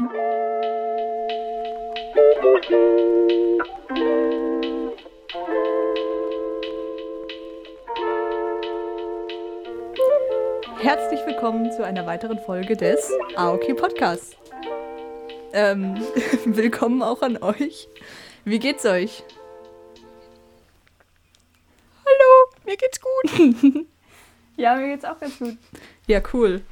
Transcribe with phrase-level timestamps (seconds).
[0.00, 0.16] Herzlich
[11.26, 14.38] willkommen zu einer weiteren Folge des AOK Podcasts.
[15.52, 15.96] Ähm,
[16.46, 17.86] willkommen auch an euch.
[18.46, 19.22] Wie geht's euch?
[22.06, 23.32] Hallo, mir geht's gut.
[24.56, 25.58] ja, mir geht's auch ganz gut.
[26.06, 26.62] Ja, cool.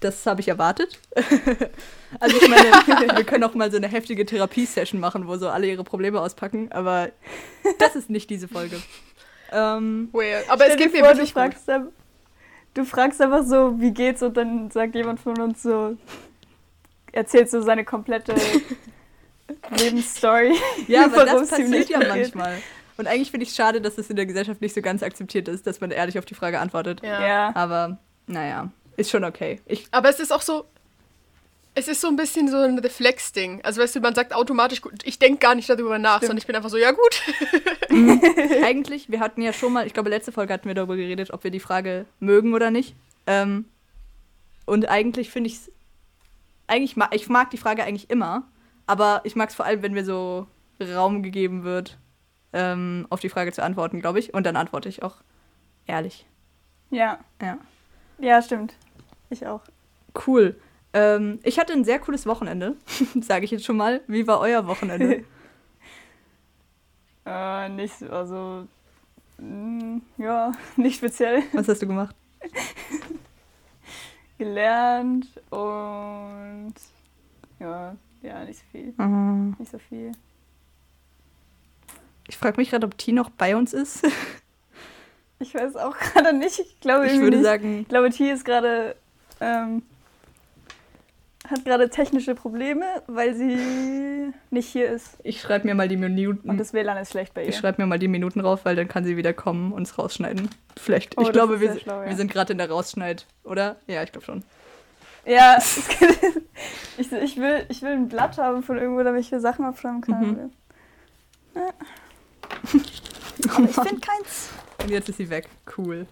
[0.00, 0.98] Das habe ich erwartet.
[2.20, 2.64] also ich meine,
[3.16, 6.70] wir können auch mal so eine heftige Therapiesession machen, wo so alle ihre Probleme auspacken,
[6.72, 7.10] aber
[7.78, 8.80] das ist nicht diese Folge.
[9.52, 10.48] Ähm, Weird.
[10.50, 11.92] Aber es geht mir wirklich du fragst, gut.
[12.74, 15.96] du fragst einfach so, wie geht's und dann sagt jemand von uns so,
[17.12, 18.34] erzählt so seine komplette
[19.78, 20.54] Lebensstory.
[20.88, 22.58] Ja, aber das passiert ja manchmal.
[22.98, 25.48] Und eigentlich finde ich es schade, dass es in der Gesellschaft nicht so ganz akzeptiert
[25.48, 27.02] ist, dass man ehrlich auf die Frage antwortet.
[27.02, 27.26] Ja.
[27.26, 27.56] ja.
[27.56, 29.60] Aber naja, ist schon okay.
[29.66, 30.64] Ich aber es ist auch so,
[31.74, 33.60] es ist so ein bisschen so ein Reflex-Ding.
[33.62, 36.28] Also weißt du, man sagt automatisch, ich denke gar nicht darüber nach, Stimmt.
[36.28, 37.22] sondern ich bin einfach so, ja gut.
[38.64, 41.44] Eigentlich, wir hatten ja schon mal, ich glaube, letzte Folge hatten wir darüber geredet, ob
[41.44, 42.94] wir die Frage mögen oder nicht.
[43.26, 43.66] Ähm,
[44.64, 45.72] und eigentlich finde ich es,
[46.66, 48.48] eigentlich ma ich mag die Frage eigentlich immer,
[48.86, 50.46] aber ich mag es vor allem, wenn mir so
[50.80, 51.98] Raum gegeben wird,
[52.52, 54.34] ähm, auf die Frage zu antworten, glaube ich.
[54.34, 55.16] Und dann antworte ich auch
[55.86, 56.26] ehrlich.
[56.90, 57.18] Ja.
[57.40, 57.58] Ja.
[58.18, 58.74] Ja, stimmt.
[59.30, 59.62] Ich auch.
[60.26, 60.56] Cool.
[60.92, 62.76] Ähm, ich hatte ein sehr cooles Wochenende,
[63.20, 64.00] sage ich jetzt schon mal.
[64.06, 65.24] Wie war euer Wochenende?
[67.26, 68.66] äh, nicht, also,
[69.38, 71.42] mh, mm, ja, nicht speziell.
[71.52, 72.14] Was hast du gemacht?
[74.38, 76.74] Gelernt und
[77.58, 78.94] ja, ja, nicht so viel.
[78.96, 79.56] Mhm.
[79.58, 80.12] Nicht so viel.
[82.28, 84.06] Ich frage mich gerade, ob T noch bei uns ist.
[85.38, 86.58] ich weiß auch gerade nicht.
[86.58, 87.46] Ich glaube, ich würde nicht.
[87.46, 87.80] sagen.
[87.80, 88.96] Ich glaube, T ist gerade
[89.40, 89.82] ähm,
[91.48, 95.16] hat gerade technische Probleme, weil sie nicht hier ist.
[95.22, 96.48] Ich schreibe mir mal die Minuten.
[96.50, 97.48] Und das WLAN ist schlecht bei ihr.
[97.48, 99.98] Ich schreibe mir mal die Minuten rauf, weil dann kann sie wieder kommen und es
[99.98, 100.48] rausschneiden.
[100.76, 101.16] Vielleicht.
[101.18, 102.08] Oh, ich glaube, wir, schlau, ja.
[102.08, 103.76] wir sind gerade in der Rausschneid, oder?
[103.86, 104.42] Ja, ich glaube schon.
[105.24, 105.58] Ja,
[106.98, 110.00] ich, ich, will, ich will ein Blatt haben von irgendwo, damit ich hier Sachen aufschreiben
[110.00, 110.20] kann.
[110.20, 110.50] Mhm.
[111.54, 111.62] Ja.
[113.54, 114.50] Aber ich finde keins.
[114.82, 115.48] Und jetzt ist sie weg.
[115.76, 116.06] Cool.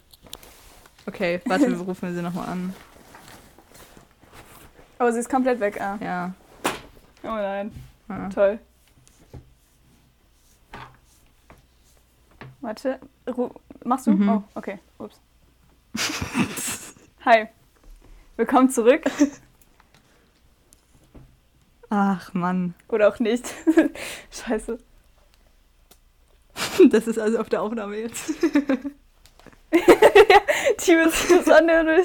[1.07, 2.75] Okay, warte, wir rufen sie nochmal an.
[4.99, 5.99] Aber sie ist komplett weg, ah.
[6.01, 6.35] Ja.
[7.23, 7.73] Oh nein.
[8.09, 8.29] Ja.
[8.29, 8.59] Toll.
[12.61, 12.99] Warte.
[13.27, 13.51] Ru
[13.85, 14.13] Machst du?
[14.13, 14.29] Mhm.
[14.29, 14.79] Oh, okay.
[14.99, 15.21] Ups.
[17.25, 17.49] Hi.
[18.37, 19.03] Willkommen zurück.
[21.91, 22.75] Ach, Mann.
[22.89, 23.53] Oder auch nicht.
[24.31, 24.79] Scheiße.
[26.91, 28.33] Das ist also auf der Aufnahme jetzt.
[29.73, 30.41] ja,
[30.79, 32.05] Team ist das anhören.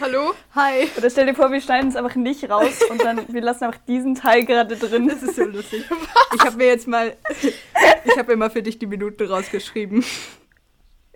[0.00, 0.32] Hallo?
[0.54, 0.88] Hi.
[0.96, 3.80] Oder stell dir vor, wir schneiden es einfach nicht raus und dann wir lassen einfach
[3.88, 5.08] diesen Teil gerade drin.
[5.08, 5.84] Das ist so lustig.
[5.90, 6.36] Was?
[6.36, 10.04] Ich habe mir jetzt mal, ich habe mir mal für dich die Minuten rausgeschrieben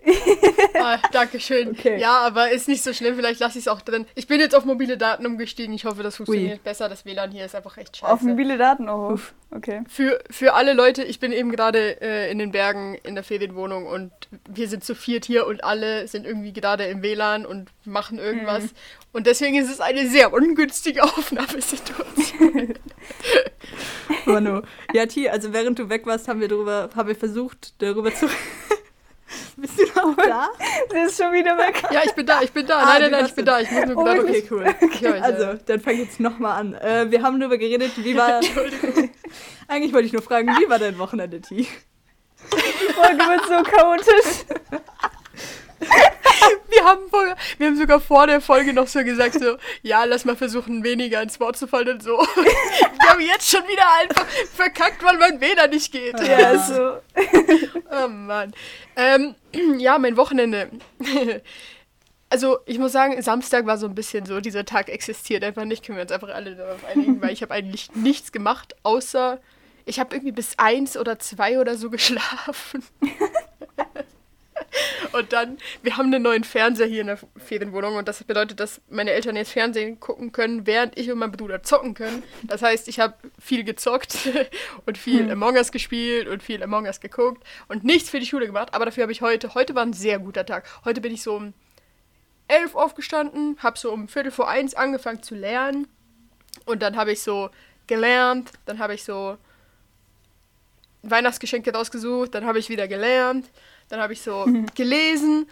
[0.79, 1.69] ah, Dankeschön.
[1.71, 1.99] Okay.
[1.99, 3.15] Ja, aber ist nicht so schlimm.
[3.15, 4.05] Vielleicht lasse ich es auch drin.
[4.15, 5.73] Ich bin jetzt auf mobile Daten umgestiegen.
[5.73, 6.63] Ich hoffe, das funktioniert Ui.
[6.63, 6.89] besser.
[6.89, 8.11] Das WLAN hier ist einfach echt scheiße.
[8.11, 8.89] Auf mobile Daten?
[8.89, 9.33] Oh, Uff.
[9.51, 9.83] okay.
[9.87, 13.85] Für, für alle Leute, ich bin eben gerade äh, in den Bergen in der Ferienwohnung
[13.85, 14.11] und
[14.49, 18.63] wir sind zu viert hier und alle sind irgendwie gerade im WLAN und machen irgendwas.
[18.63, 18.69] Mhm.
[19.13, 22.73] Und deswegen ist es eine sehr ungünstige Aufnahmesituation.
[24.25, 24.61] Manu.
[24.93, 28.27] Ja, T, also während du weg warst, haben wir darüber, haben wir versucht, darüber zu
[29.57, 30.49] Bist du noch da?
[30.89, 31.83] Sie ist schon wieder weg.
[31.91, 32.79] Ja, ich bin da, ich bin da.
[32.79, 33.59] Ah, nein, nein, nein, ich bin da.
[33.59, 34.65] Ich muss nur oh, okay, okay, cool.
[34.81, 36.73] Okay, also, dann fang jetzt nochmal an.
[36.73, 38.39] Äh, wir haben darüber geredet, wie war.
[39.67, 41.55] Eigentlich wollte ich nur fragen, wie war dein Wochenende, T?
[41.55, 44.45] Die Folge wird so chaotisch.
[46.69, 50.25] wir, haben vorher, wir haben sogar vor der Folge noch so gesagt, so, ja, lass
[50.25, 52.17] mal versuchen, weniger ins Wort zu fallen und so.
[52.35, 56.19] wir haben jetzt schon wieder einfach verkackt, weil mein Weder nicht geht.
[56.19, 56.97] Ja, so.
[58.03, 58.53] oh Mann.
[58.95, 59.35] Ähm,
[59.77, 60.69] ja, mein Wochenende.
[62.29, 65.85] also ich muss sagen, Samstag war so ein bisschen so, dieser Tag existiert einfach nicht,
[65.85, 69.39] können wir uns einfach alle darauf einigen, weil ich habe eigentlich nichts gemacht, außer
[69.85, 72.83] ich habe irgendwie bis eins oder zwei oder so geschlafen.
[75.11, 78.81] Und dann, wir haben einen neuen Fernseher hier in der Ferienwohnung und das bedeutet, dass
[78.89, 82.23] meine Eltern jetzt Fernsehen gucken können, während ich und mein Bruder zocken können.
[82.43, 84.17] Das heißt, ich habe viel gezockt
[84.85, 85.31] und viel hm.
[85.31, 88.85] Among Us gespielt und viel Among Us geguckt und nichts für die Schule gemacht, aber
[88.85, 90.67] dafür habe ich heute, heute war ein sehr guter Tag.
[90.85, 91.53] Heute bin ich so um
[92.47, 95.87] elf aufgestanden, habe so um Viertel vor eins angefangen zu lernen
[96.65, 97.49] und dann habe ich so
[97.87, 99.37] gelernt, dann habe ich so
[101.03, 103.45] Weihnachtsgeschenke rausgesucht, dann habe ich wieder gelernt
[103.89, 104.45] dann habe ich so
[104.75, 105.47] gelesen,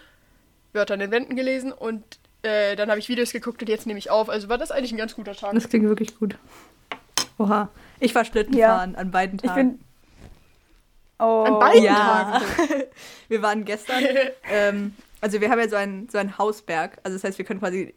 [0.74, 2.04] Wörter an den Wänden gelesen und
[2.44, 4.30] äh, dann habe ich Videos geguckt und jetzt nehme ich auf.
[4.30, 5.54] Also war das eigentlich ein ganz guter Tag.
[5.54, 6.38] Das klingt wirklich gut.
[7.38, 7.70] Oha.
[8.00, 8.78] Ich war Schlitten Ja.
[8.78, 9.78] fahren an beiden Ich Tagen.
[9.78, 9.80] bin.
[11.20, 11.44] Oh.
[11.46, 11.94] An beiden ja.
[11.96, 12.46] Tagen.
[13.28, 14.04] wir waren gestern.
[14.52, 16.98] ähm, also wir haben ja so einen, so einen Hausberg.
[17.04, 17.94] Also das heißt, wir können quasi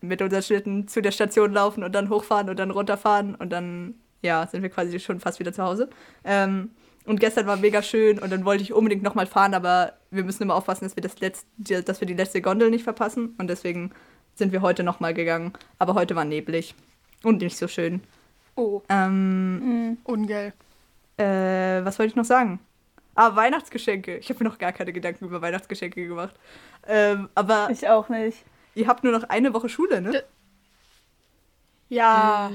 [0.00, 3.94] mit unseren Schlitten zu der Station laufen und dann hochfahren und dann runterfahren und dann,
[4.22, 5.90] ja, sind wir quasi schon fast wieder zu Hause.
[6.24, 6.70] Ähm,
[7.06, 10.42] und gestern war mega schön und dann wollte ich unbedingt nochmal fahren, aber wir müssen
[10.42, 13.34] immer aufpassen, dass wir, das letzte, die- dass wir die letzte Gondel nicht verpassen.
[13.38, 13.92] Und deswegen
[14.34, 15.52] sind wir heute nochmal gegangen.
[15.78, 16.74] Aber heute war neblig
[17.22, 18.02] und nicht so schön.
[18.56, 19.98] Oh, Ähm, Mhm.
[20.04, 20.52] ungeil.
[21.16, 22.60] äh, was wollte ich noch sagen?
[23.14, 24.16] Ah, Weihnachtsgeschenke.
[24.18, 26.34] Ich habe mir noch gar keine Gedanken über Weihnachtsgeschenke gemacht.
[26.86, 28.38] Ähm, aber Ich auch nicht.
[28.74, 30.22] ihr habt nur noch eine Woche Schule, ne?
[31.88, 32.50] Ja.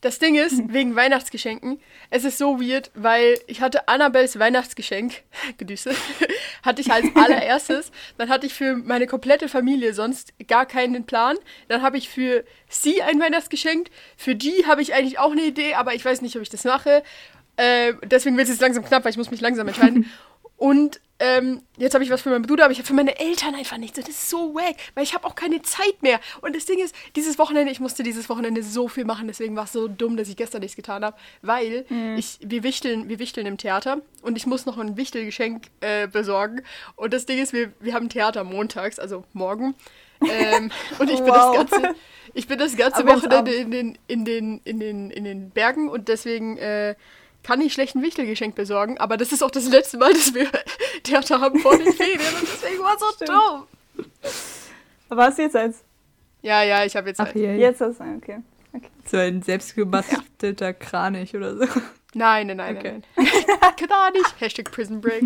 [0.00, 1.80] Das Ding ist, wegen Weihnachtsgeschenken,
[2.10, 5.22] es ist so weird, weil ich hatte Annabelles Weihnachtsgeschenk,
[5.58, 5.90] Gedüse,
[6.62, 7.90] hatte ich als allererstes.
[8.16, 11.36] Dann hatte ich für meine komplette Familie sonst gar keinen Plan.
[11.68, 13.88] Dann habe ich für sie ein Weihnachtsgeschenk.
[14.16, 16.64] Für die habe ich eigentlich auch eine Idee, aber ich weiß nicht, ob ich das
[16.64, 17.02] mache.
[17.56, 20.10] Äh, deswegen wird es jetzt langsam knapp, weil ich muss mich langsam entscheiden.
[20.56, 23.54] Und ähm, jetzt habe ich was für meinen Bruder, aber ich habe für meine Eltern
[23.54, 23.98] einfach nichts.
[23.98, 26.20] Und das ist so wack, weil ich habe auch keine Zeit mehr.
[26.40, 29.64] Und das Ding ist, dieses Wochenende, ich musste dieses Wochenende so viel machen, deswegen war
[29.64, 31.84] es so dumm, dass ich gestern nichts getan habe, weil
[32.16, 36.62] ich, wir, wichteln, wir wichteln im Theater und ich muss noch ein Wichtelgeschenk äh, besorgen.
[36.96, 39.74] Und das Ding ist, wir, wir haben Theater montags, also morgen.
[40.20, 41.56] Ähm, und ich bin Wow.
[41.56, 41.94] das ganze,
[42.34, 46.08] ich bin das ganze Wochenende in den, in, den, in, den, in den Bergen und
[46.08, 46.94] deswegen äh,
[47.42, 48.98] kann ich schlecht ein Wichtelgeschenk besorgen.
[48.98, 50.48] Aber das ist auch das letzte Mal, dass wir
[51.02, 53.30] Theater haben vor den Ferien und deswegen war es so Stimmt.
[53.30, 53.66] dumm.
[55.08, 55.82] Aber hast du jetzt eins?
[56.42, 57.20] Ja, ja, ich habe jetzt.
[57.20, 57.36] Ach Halt.
[57.36, 57.56] je.
[57.56, 58.38] Jetzt hast du ein, okay.
[58.72, 58.88] okay.
[59.06, 61.64] So ein selbstgebastelter Kranich oder so.
[62.14, 63.00] Nein, nein, nein, Okay.
[63.16, 63.88] nein.
[63.88, 64.40] Gar nicht.
[64.40, 65.24] Hashtag Prison Break.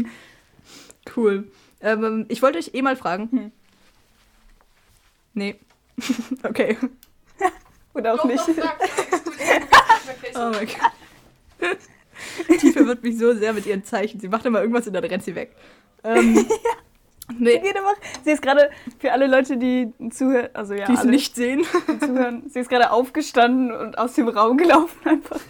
[1.16, 1.48] Cool.
[1.80, 3.28] Ähm, ich wollte euch eh mal fragen.
[3.30, 3.52] Hm.
[5.34, 5.60] Nee.
[6.42, 6.76] okay.
[7.94, 8.42] Oder auch nicht.
[10.34, 11.78] Oh mein Gott.
[12.58, 14.20] Tiefe wird mich so sehr mit ihren Zeichen.
[14.20, 15.54] Sie macht immer irgendwas und dann rennt sie weg.
[16.04, 16.46] Ähm,
[17.28, 20.92] Sie, nee, geht immer, sie ist gerade, für alle Leute, die zuhören, also ja, die
[20.92, 21.64] es nicht sehen.
[21.88, 25.40] die zuhören, sie ist gerade aufgestanden und aus dem Raum gelaufen einfach.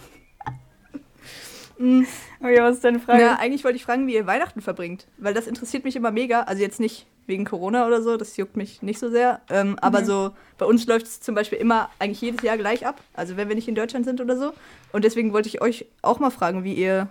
[1.77, 2.03] Mm.
[2.39, 3.23] Okay, was ist deine Frage?
[3.23, 5.07] Ja, eigentlich wollte ich fragen, wie ihr Weihnachten verbringt.
[5.17, 6.41] Weil das interessiert mich immer mega.
[6.41, 9.41] Also jetzt nicht wegen Corona oder so, das juckt mich nicht so sehr.
[9.49, 10.05] Ähm, aber Mhm.
[10.05, 13.01] so, bei uns läuft es zum Beispiel immer eigentlich jedes Jahr gleich ab.
[13.13, 14.53] Also wenn wir nicht in Deutschland sind oder so.
[14.91, 17.07] Und deswegen wollte ich euch auch mal fragen, wie ihr,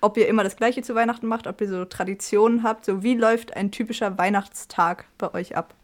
[0.00, 2.84] ob ihr immer das Gleiche zu Weihnachten macht, ob ihr so Traditionen habt.
[2.84, 5.74] So, wie läuft ein typischer Weihnachtstag bei euch ab?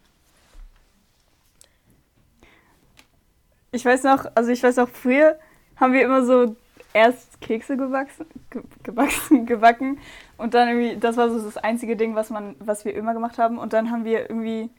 [3.71, 5.37] Ich weiß noch, also ich weiß noch, früher
[5.75, 6.55] haben wir immer so
[6.93, 9.99] erst Kekse gewachsen, ge gewachsen, gebacken
[10.37, 13.37] und dann irgendwie, das war so das einzige Ding, was man, was wir immer gemacht
[13.37, 14.69] haben und dann haben wir irgendwie,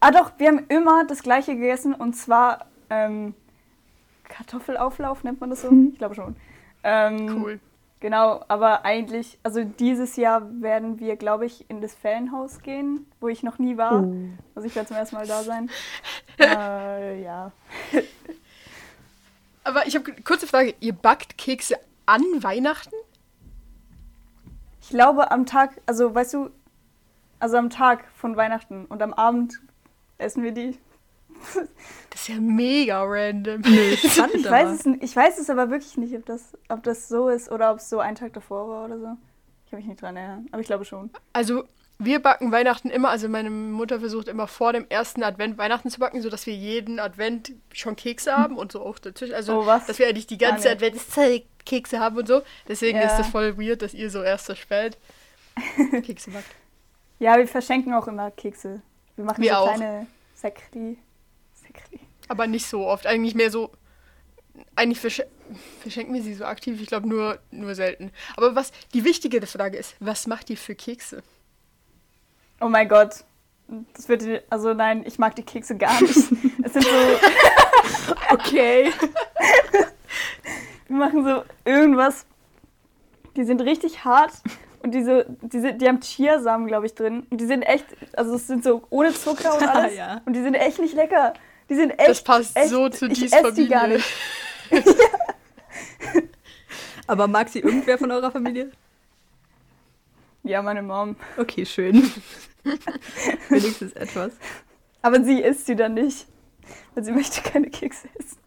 [0.00, 3.34] ah doch, wir haben immer das gleiche gegessen und zwar ähm,
[4.24, 5.70] Kartoffelauflauf, nennt man das so?
[5.92, 6.36] Ich glaube schon.
[6.84, 7.60] Ähm, Cool.
[8.00, 13.26] Genau, aber eigentlich, also dieses Jahr werden wir, glaube ich, in das Ferienhaus gehen, wo
[13.26, 14.04] ich noch nie war.
[14.54, 15.68] Also ich werde zum ersten Mal da sein.
[16.38, 17.50] äh, ja.
[19.64, 20.74] Aber ich habe kurze Frage.
[20.78, 22.94] Ihr backt Kekse an Weihnachten?
[24.88, 26.48] Ich glaube am Tag, also weißt du,
[27.40, 29.60] also am Tag von Weihnachten und am Abend
[30.16, 30.78] essen wir die.
[32.10, 33.62] Das ist ja mega random.
[33.62, 37.28] Spannend, Ich weiß, es, ich weiß es aber wirklich nicht, ob das, ob das so
[37.28, 39.16] ist oder ob es so ein Tag davor war oder so.
[39.64, 41.10] Ich kann mich nicht dran erinnern, aber ich glaube schon.
[41.34, 41.64] Also,
[41.98, 46.00] wir backen Weihnachten immer, also meine Mutter versucht immer vor dem ersten Advent Weihnachten zu
[46.00, 49.34] backen, sodass wir jeden Advent schon Kekse haben und so auch dazwischen.
[49.34, 49.86] Also, Oh, was?
[49.86, 50.76] dass wir eigentlich die ganze nicht.
[50.76, 52.42] Adventszeit Kekse haben und so.
[52.66, 53.04] Deswegen Ja.
[53.06, 54.96] ist das voll weird, dass ihr so erst so spät
[56.04, 56.50] Kekse backt.
[57.20, 58.80] Ja, wir verschenken auch immer Kekse.
[59.16, 59.74] Wir machen Wir so auch.
[59.74, 60.98] kleine Sekri.
[61.54, 62.00] Sekri.
[62.28, 63.06] Aber nicht so oft.
[63.06, 63.70] Eigentlich mehr so.
[64.76, 65.22] Eigentlich versch
[65.80, 66.80] verschenken wir sie so aktiv.
[66.80, 68.10] Ich glaube nur, nur selten.
[68.36, 71.22] Aber was die wichtige Frage ist, was macht ihr für Kekse?
[72.60, 73.24] Oh mein Gott.
[73.94, 76.16] Das wird, also nein, ich mag die Kekse gar nicht.
[76.64, 77.18] es sind so,
[78.30, 78.92] Okay.
[80.88, 82.26] wir machen so irgendwas.
[83.36, 84.32] Die sind richtig hart
[84.82, 87.26] und diese, diese, die haben Chiasamen, glaube ich, drin.
[87.30, 89.96] Und die sind echt, also es sind so ohne Zucker und alles.
[89.96, 90.20] Ja.
[90.24, 91.34] Und die sind echt nicht lecker.
[91.68, 92.08] Die sind echt.
[92.08, 94.02] Das passt echt, so zu ich Dies esse die gar Familie.
[94.70, 94.96] nicht.
[97.06, 98.70] Aber mag sie irgendwer von eurer Familie?
[100.42, 101.16] Ja, meine Mom.
[101.36, 102.10] Okay, schön.
[103.48, 104.32] Wenigstens etwas.
[105.02, 106.26] Aber sie isst sie dann nicht.
[106.94, 108.38] Weil sie möchte keine Kekse essen.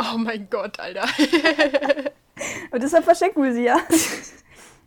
[0.00, 1.02] Oh mein Gott, Alter.
[2.70, 3.78] Und deshalb verschenken wir sie ja.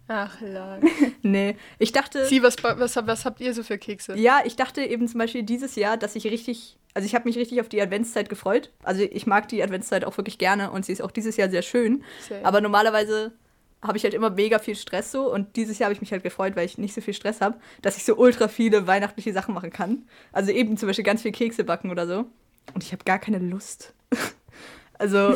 [0.08, 0.80] Ach, la.
[1.22, 2.26] Nee, ich dachte.
[2.26, 4.16] Sie, was, was, was habt ihr so für Kekse?
[4.16, 7.38] Ja, ich dachte eben zum Beispiel dieses Jahr, dass ich richtig, also ich habe mich
[7.38, 8.72] richtig auf die Adventszeit gefreut.
[8.84, 11.62] Also ich mag die Adventszeit auch wirklich gerne und sie ist auch dieses Jahr sehr
[11.62, 12.04] schön.
[12.28, 12.44] Same.
[12.44, 13.34] Aber normalerweise
[13.82, 16.24] habe ich halt immer mega viel Stress so und dieses Jahr habe ich mich halt
[16.24, 19.54] gefreut, weil ich nicht so viel Stress habe, dass ich so ultra viele weihnachtliche Sachen
[19.54, 20.08] machen kann.
[20.32, 22.26] Also eben zum Beispiel ganz viel Kekse backen oder so.
[22.74, 23.94] Und ich habe gar keine Lust.
[25.04, 25.36] also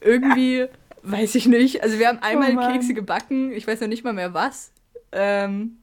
[0.00, 0.66] irgendwie
[1.02, 1.82] weiß ich nicht.
[1.82, 2.72] Also wir haben einmal Oh.
[2.72, 4.72] Kekse gebacken, ich weiß noch nicht mal mehr was.
[5.12, 5.76] Ähm,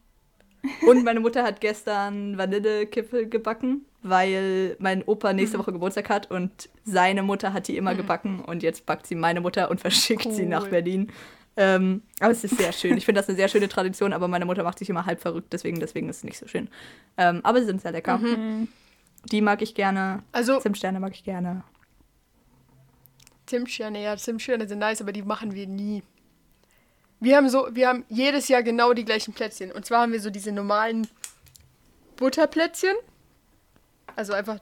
[0.87, 6.69] und meine Mutter hat gestern Vanillekipfel gebacken, weil mein Opa nächste Woche Geburtstag hat und
[6.83, 10.45] seine Mutter hat die immer gebacken und jetzt backt sie meine Mutter und verschickt sie
[10.45, 10.69] nach Cool.
[10.69, 11.11] Berlin.
[11.59, 12.97] Ähm, aber es ist sehr schön.
[12.97, 15.53] Ich finde das eine sehr schöne Tradition, aber meine Mutter macht sich immer halb verrückt,
[15.53, 16.69] deswegen, deswegen ist es nicht so schön.
[17.17, 18.17] Ähm, aber sie sind sehr lecker.
[18.17, 18.67] Mhm.
[19.25, 20.23] Die mag ich gerne.
[20.31, 21.63] Also, Zimtsterne mag ich gerne.
[23.45, 26.03] Zimtsterne, ja, Zimtsterne sind nice, aber die machen wir nie.
[27.19, 29.71] Wir haben so, wir haben jedes Jahr genau die gleichen Plätzchen.
[29.71, 31.07] Und zwar haben wir so diese normalen
[32.15, 32.95] Butterplätzchen.
[34.15, 34.59] Also einfach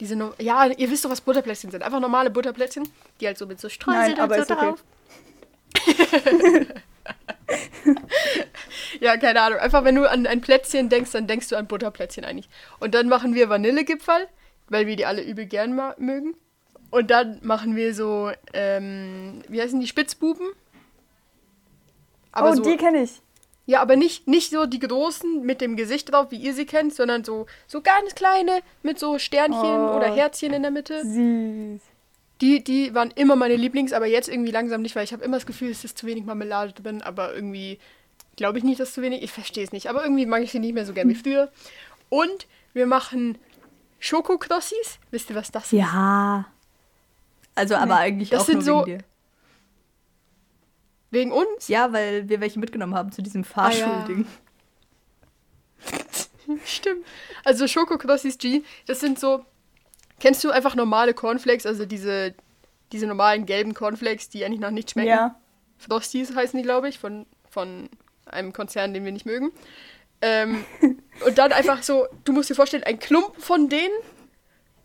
[0.00, 1.82] diese, no ja, ihr wisst doch, was Butterplätzchen sind.
[1.82, 2.88] Einfach normale Butterplätzchen,
[3.20, 4.60] die halt so mit so Streusel Nein, aber und so ist
[5.84, 6.66] okay.
[9.00, 9.58] ja, keine Ahnung.
[9.58, 12.48] Einfach, wenn du an ein Plätzchen denkst, dann denkst du an Butterplätzchen eigentlich.
[12.80, 14.28] Und dann machen wir Vanillegipfel,
[14.68, 16.34] weil wir die alle übel gern mögen.
[16.90, 20.46] Und dann machen wir so, ähm, wie heißen die, Spitzbuben?
[22.32, 23.20] Aber oh, so, die kenne ich.
[23.66, 26.94] ja, aber nicht, nicht so die großen mit dem Gesicht drauf, wie ihr sie kennt,
[26.94, 29.96] sondern so, so ganz kleine mit so Sternchen Oh.
[29.96, 31.02] oder Herzchen in der Mitte.
[31.02, 31.80] Süß.
[32.42, 35.36] Die, die waren immer meine Lieblings, aber jetzt irgendwie langsam nicht, weil ich habe immer
[35.38, 37.78] das Gefühl, es ist zu wenig Marmelade drin, aber irgendwie
[38.36, 39.22] glaube ich nicht, dass zu wenig.
[39.22, 41.50] Ich verstehe es nicht, aber irgendwie mag ich sie nicht mehr so gern wie früher.
[42.08, 43.38] Und wir machen
[44.00, 44.98] Schokokrossis.
[45.10, 45.72] Wisst ihr, was das ist?
[45.72, 46.46] Ja.
[47.54, 49.04] Also, aber eigentlich Das auch sind nur so- wegen dir.
[51.10, 51.68] Wegen uns?
[51.68, 53.86] Ja, weil wir welche mitgenommen haben zu diesem Ah, ja.
[53.86, 54.26] Fahrschulding.
[56.64, 57.04] Stimmt.
[57.44, 59.44] Also Schokokrossis G, das sind so.
[60.22, 62.32] Kennst du einfach normale Cornflakes, also diese,
[62.92, 65.08] diese normalen gelben Cornflakes, die eigentlich nach nichts schmecken?
[65.08, 65.34] Ja.
[65.78, 67.88] Frosties heißen die, glaube ich, von, von
[68.26, 69.50] einem Konzern, den wir nicht mögen.
[70.20, 70.64] Ähm,
[71.26, 73.92] und dann einfach so, du musst dir vorstellen, ein Klumpen von denen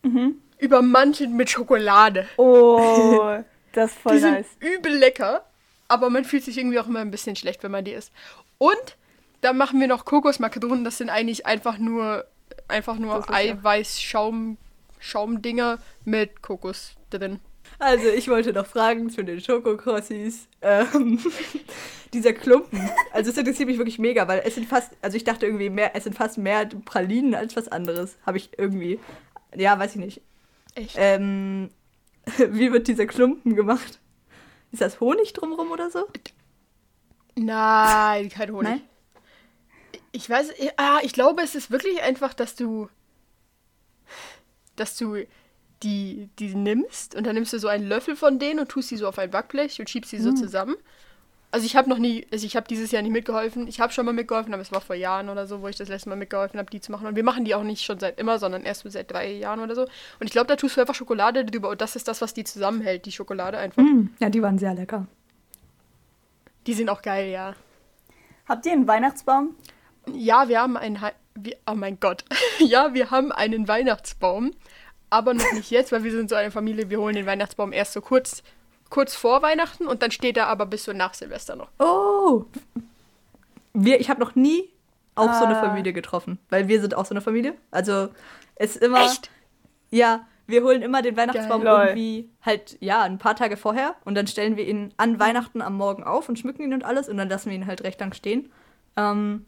[0.04, 0.42] Mhm.
[0.58, 2.28] übermantelt mit Schokolade.
[2.38, 3.38] Oh,
[3.74, 4.48] das ist voll die sind nice.
[4.60, 5.44] übel lecker,
[5.88, 8.12] aber man fühlt sich irgendwie auch immer ein bisschen schlecht, wenn man die isst.
[8.58, 8.98] Und
[9.42, 12.26] dann machen wir noch Kokosmakaronen, das sind eigentlich einfach nur,
[12.68, 14.58] einfach nur ja- Eiweiß-Schaum,
[15.00, 17.40] Schaumdinger mit Kokos drin.
[17.80, 20.48] Also, ich wollte noch fragen zu den Schokokrossis.
[20.62, 21.20] Ähm,
[22.14, 22.90] dieser Klumpen.
[23.12, 25.92] Also, es interessiert mich wirklich mega, weil es sind fast, also ich dachte irgendwie mehr,
[25.96, 28.18] es sind fast mehr Pralinen als was anderes.
[28.26, 29.00] Habe ich irgendwie.
[29.56, 30.22] Ja, weiß ich nicht.
[30.76, 30.96] Echt?
[30.98, 31.70] Ähm,
[32.50, 34.00] wie wird dieser Klumpen gemacht?
[34.72, 36.08] Ist das Honig drumrum oder so?
[37.36, 38.64] Nein, kein Honig.
[38.70, 38.82] Nein?
[40.12, 42.90] Ich weiß, ich- ah, ich glaube, es ist wirklich einfach, dass du,
[44.80, 45.18] dass du
[45.84, 48.98] die, die nimmst und dann nimmst du so einen Löffel von denen und tust sie
[48.98, 50.76] so auf ein Backblech und schiebst sie so zusammen.
[51.50, 53.68] Also ich habe noch nie, also ich habe dieses Jahr nicht mitgeholfen.
[53.68, 55.88] Ich habe schon mal mitgeholfen, aber es war vor Jahren oder so, wo ich das
[55.88, 57.08] letzte Mal mitgeholfen habe, die zu machen.
[57.08, 59.62] Und wir machen die auch nicht schon seit immer, sondern erst so seit drei Jahren
[59.62, 59.84] oder so.
[59.84, 62.44] Und ich glaube, da tust du einfach Schokolade drüber und das ist das, was die
[62.44, 63.82] zusammenhält, die Schokolade einfach.
[63.82, 65.08] Mm, ja, die waren sehr lecker.
[66.66, 67.56] Die sind auch geil, ja.
[68.48, 69.56] Habt ihr einen Weihnachtsbaum?
[70.14, 71.00] Ja, wir haben einen.
[71.36, 72.26] Wir, oh mein Gott.
[72.60, 74.52] ja, wir haben einen Weihnachtsbaum.
[75.10, 77.94] Aber noch nicht jetzt, weil wir sind so eine Familie, wir holen den Weihnachtsbaum erst
[77.94, 78.44] so kurz,
[78.90, 81.70] kurz vor Weihnachten und dann steht er aber bis so nach Silvester noch.
[81.80, 82.46] Oh!
[83.74, 84.70] Wir, ich habe noch nie
[85.16, 85.62] auch so eine Ah.
[85.68, 87.56] Familie getroffen, weil wir sind auch so eine Familie.
[87.72, 88.10] Also
[88.56, 89.04] es ist immer.
[89.06, 89.30] Echt?
[89.90, 91.88] Ja, wir holen immer den Weihnachtsbaum Geil.
[91.90, 95.76] Irgendwie halt, ja, ein paar Tage vorher und dann stellen wir ihn an Weihnachten am
[95.76, 98.14] Morgen auf und schmücken ihn und alles und dann lassen wir ihn halt recht lang
[98.14, 98.52] stehen.
[98.96, 99.46] Ähm,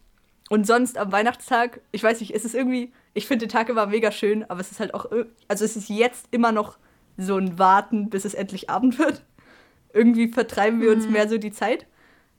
[0.50, 3.86] und sonst am Weihnachtstag, ich weiß nicht, es ist irgendwie, ich finde den Tag immer
[3.86, 5.06] mega schön, aber es ist halt auch,
[5.48, 6.78] also es ist jetzt immer noch
[7.18, 9.24] so ein Warten, bis es endlich Abend wird.
[9.94, 11.86] Irgendwie vertreiben wir uns mehr so die Zeit.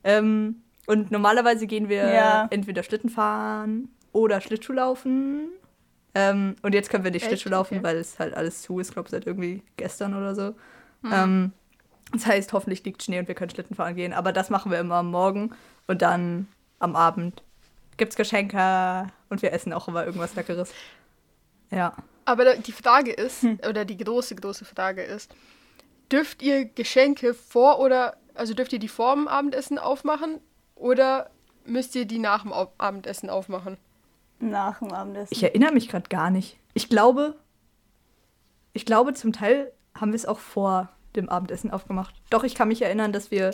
[0.05, 2.47] Ähm, und normalerweise gehen wir Ja.
[2.51, 5.49] entweder Schlitten fahren oder Schlittschuh laufen.
[6.15, 7.31] Ähm, und jetzt können wir nicht Echt?
[7.31, 7.85] Schlittschuh laufen, Okay.
[7.85, 10.55] weil es halt alles zu ist, glaube ich, seit irgendwie gestern oder so.
[11.13, 11.53] Ähm,
[12.13, 14.13] das heißt, hoffentlich liegt Schnee und wir können Schlitten fahren gehen.
[14.13, 15.51] Aber das machen wir immer am Morgen
[15.87, 16.49] und dann
[16.81, 17.43] am Abend
[18.01, 20.73] gibt's Geschenke und wir essen auch immer irgendwas Leckeres.
[21.71, 21.95] Ja.
[22.25, 25.33] Aber die Frage ist, oder die große, große Frage ist,
[26.11, 30.41] dürft ihr Geschenke vor oder, also dürft ihr die vor dem Abendessen aufmachen
[30.75, 31.31] oder
[31.65, 33.77] müsst ihr die nach dem Abendessen aufmachen?
[34.41, 35.33] Nach dem Abendessen.
[35.33, 36.59] Ich erinnere mich gerade gar nicht.
[36.73, 37.37] Ich glaube,
[38.73, 42.15] ich glaube, zum Teil haben wir es auch vor dem Abendessen aufgemacht.
[42.31, 43.51] Doch, ich kann mich erinnern, dass wir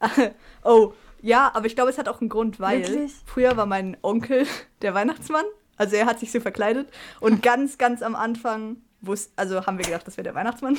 [0.64, 3.12] oh, ja, aber ich glaube, es hat auch einen Grund, weil Wirklich?
[3.24, 4.46] früher war mein Onkel
[4.82, 5.46] der Weihnachtsmann.
[5.76, 6.88] Also er hat sich so verkleidet.
[7.18, 10.76] Und ganz, ganz am Anfang wus also haben wir gedacht, das wäre der Weihnachtsmann.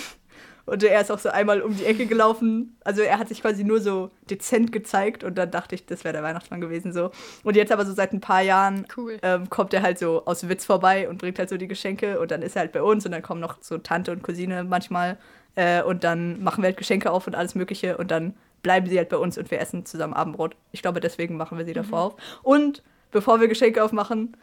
[0.68, 2.78] Und er ist auch so einmal um die Ecke gelaufen.
[2.84, 6.14] Also er hat sich quasi nur so dezent gezeigt und dann dachte ich, das wäre
[6.14, 7.12] der Weihnachtsmann gewesen so.
[7.44, 9.18] Und jetzt aber so seit ein paar Jahren Cool.
[9.22, 12.32] ähm, kommt er halt so aus Witz vorbei und bringt halt so die Geschenke und
[12.32, 15.18] dann ist er halt bei uns und dann kommen noch so Tante und Cousine manchmal
[15.56, 18.34] äh, und dann machen wir halt Geschenke auf und alles mögliche und dann
[18.66, 20.56] bleiben sie halt bei uns und wir essen zusammen Abendbrot.
[20.72, 22.16] Ich glaube, deswegen machen wir sie davor auf.
[22.42, 22.82] Und
[23.12, 24.36] bevor wir Geschenke aufmachen,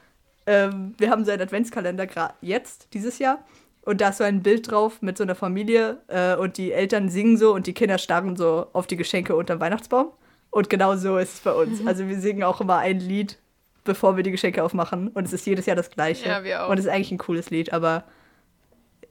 [0.46, 3.44] ähm, wir haben so einen Adventskalender gerade jetzt, dieses Jahr.
[3.84, 7.08] Und da ist so ein Bild drauf mit so einer Familie äh, und die Eltern
[7.08, 10.12] singen so und die Kinder starren so auf die Geschenke unterm Weihnachtsbaum.
[10.50, 11.84] Und genau so ist es bei uns.
[11.84, 13.38] Also wir singen auch immer ein Lied,
[13.82, 15.08] bevor wir die Geschenke aufmachen.
[15.08, 16.28] Und es ist jedes Jahr das gleiche.
[16.28, 16.68] Ja, wir auch.
[16.68, 18.04] Und es ist eigentlich ein cooles Lied, aber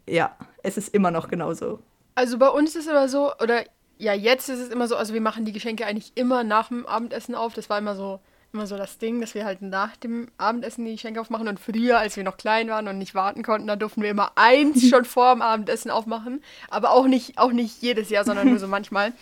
[0.08, 1.80] ja, es ist immer noch genauso.
[2.16, 3.66] Also bei uns ist es immer so, oder
[4.02, 6.88] ja, jetzt ist es immer so, also wir machen die Geschenke eigentlich immer nach dem
[6.88, 7.54] Abendessen auf.
[7.54, 8.20] Das war immer so,
[8.52, 11.48] immer so das Ding, dass wir halt nach dem Abendessen die Geschenke aufmachen.
[11.48, 14.32] Und früher, als wir noch klein waren und nicht warten konnten, da durften wir immer
[14.34, 16.44] eins schon vor dem Abendessen aufmachen.
[16.72, 19.14] Aber auch nicht, auch nicht jedes Jahr, sondern nur so manchmal.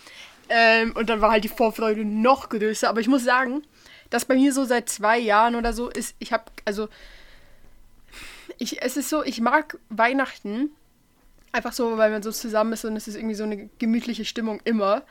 [0.48, 2.88] Ähm, und dann war halt die Vorfreude noch größer.
[2.88, 3.62] Aber ich muss sagen,
[4.08, 6.88] dass bei mir so seit zwei Jahren oder so ist, ich habe, also,
[8.56, 10.70] ich, es ist so, ich mag Weihnachten
[11.52, 14.60] einfach so, weil man so zusammen ist und es ist irgendwie so eine gemütliche Stimmung
[14.64, 15.02] immer.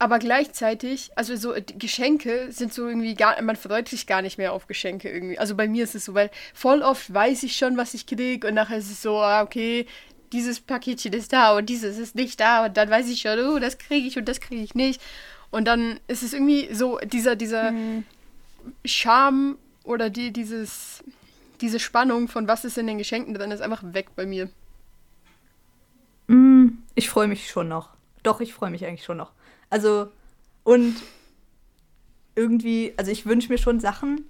[0.00, 4.22] Aber gleichzeitig, also so äh, die Geschenke sind so irgendwie gar, man freut sich gar
[4.22, 5.38] nicht mehr auf Geschenke irgendwie.
[5.38, 8.44] Also bei mir ist es so, weil voll oft weiß ich schon, was ich krieg
[8.44, 9.86] und nachher ist es so, ah, okay,
[10.32, 13.58] dieses Paketchen ist da und dieses ist nicht da und dann weiß ich schon, oh,
[13.58, 15.00] das kriege ich und das kriege ich nicht.
[15.50, 17.72] Und dann ist es irgendwie so dieser, dieser
[18.84, 21.02] Charme oder die, dieses,
[21.60, 24.50] diese Spannung von was ist in den Geschenken drin, ist einfach weg bei mir.
[26.28, 27.90] Mm, Ich freue mich schon noch.
[28.22, 29.32] Doch, ich freue mich eigentlich schon noch.
[29.70, 30.08] Also,
[30.64, 30.96] und
[32.34, 34.24] irgendwie, also ich wünsche mir schon Sachen,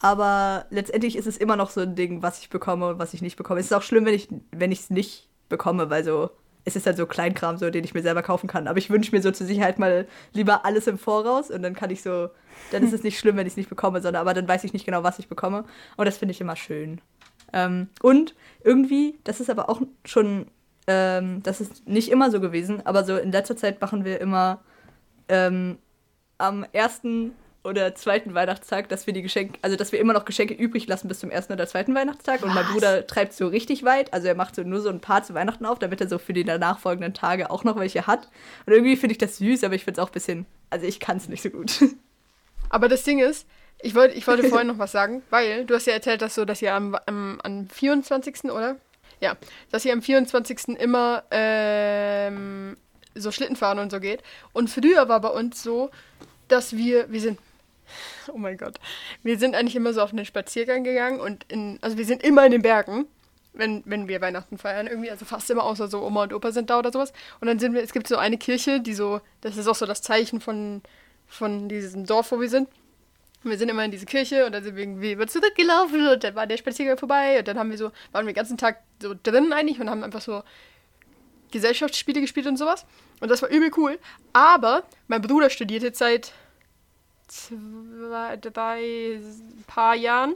[0.00, 3.22] aber letztendlich ist es immer noch so ein Ding, was ich bekomme und was ich
[3.22, 3.60] nicht bekomme.
[3.60, 6.30] Es ist auch schlimm, wenn ich es nicht bekomme, weil so
[6.66, 8.68] es ist halt so Kleinkram, so den ich mir selber kaufen kann.
[8.68, 11.90] Aber ich wünsche mir so zur Sicherheit mal lieber alles im Voraus und dann kann
[11.90, 12.30] ich so,
[12.72, 14.72] dann ist es nicht schlimm, wenn ich es nicht bekomme, sondern aber dann weiß ich
[14.72, 15.64] nicht genau, was ich bekomme.
[15.96, 17.00] Und das finde ich immer schön.
[17.52, 20.46] Ähm, und irgendwie, das ist aber auch schon,
[20.86, 24.60] ähm, das ist nicht immer so gewesen, aber so in letzter Zeit machen wir immer
[25.28, 25.78] ähm,
[26.38, 27.32] am ersten
[27.64, 31.08] oder zweiten Weihnachtstag, dass wir die Geschenke, also dass wir immer noch Geschenke übrig lassen
[31.08, 32.42] bis zum ersten oder zweiten Weihnachtstag.
[32.42, 32.72] Und mein Was?
[32.72, 34.12] Bruder treibt so richtig weit.
[34.12, 36.34] Also er macht so nur so ein paar zu Weihnachten auf, damit er so für
[36.34, 38.28] die danach folgenden Tage auch noch welche hat.
[38.66, 41.00] Und irgendwie finde ich das süß, aber ich finde es auch ein bisschen, also ich
[41.00, 41.80] kann es nicht so gut.
[42.68, 43.46] Aber das Ding ist,
[43.80, 46.44] ich wollte ich wollte vorhin noch was sagen, weil du hast ja erzählt, dass so,
[46.44, 48.44] dass ihr am, am, am 24.
[48.44, 48.76] oder?
[49.24, 49.38] Ja,
[49.70, 50.78] dass ihr am 24.
[50.78, 52.76] immer ähm,
[53.14, 54.22] so Schlitten fahren und so geht.
[54.52, 55.90] Und früher war bei uns so,
[56.48, 57.38] dass wir, wir sind,
[58.28, 58.78] oh mein Gott,
[59.22, 62.44] wir sind eigentlich immer so auf einen Spaziergang gegangen und in, also wir sind immer
[62.44, 63.06] in den Bergen,
[63.54, 66.68] wenn, wenn wir Weihnachten feiern irgendwie, also fast immer außer so Oma und Opa sind
[66.68, 67.14] da oder sowas.
[67.40, 69.86] Und dann sind wir, es gibt so eine Kirche, die so, das ist auch so
[69.86, 70.82] das Zeichen von,
[71.26, 72.68] von diesem Dorf, wo wir sind.
[73.44, 76.24] Und wir sind immer in diese Kirche und dann sind wir irgendwie über zurückgelaufen und
[76.24, 78.82] dann war der Spaziergang vorbei und dann haben wir so, waren wir den ganzen Tag
[79.00, 80.42] so drin eigentlich und haben einfach so
[81.50, 82.86] Gesellschaftsspiele gespielt und sowas.
[83.20, 83.98] Und das war übel cool.
[84.32, 86.32] Aber mein Bruder studiert jetzt seit
[87.28, 89.20] zwei, drei,
[89.66, 90.34] paar Jahren.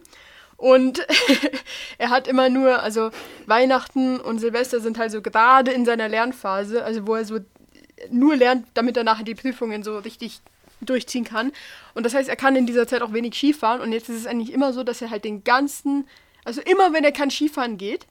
[0.57, 1.07] Und
[1.99, 3.11] er hat immer nur, also
[3.47, 7.39] Weihnachten und Silvester sind halt so gerade in seiner Lernphase, also wo er so
[8.11, 10.41] nur lernt, damit er nachher die Prüfungen so richtig
[10.81, 11.53] durchziehen kann.
[11.95, 13.81] Und das heißt, er kann in dieser Zeit auch wenig Skifahren.
[13.81, 16.07] Und jetzt ist es eigentlich immer so, dass er halt den ganzen,
[16.45, 18.07] also immer wenn er kein Skifahren geht,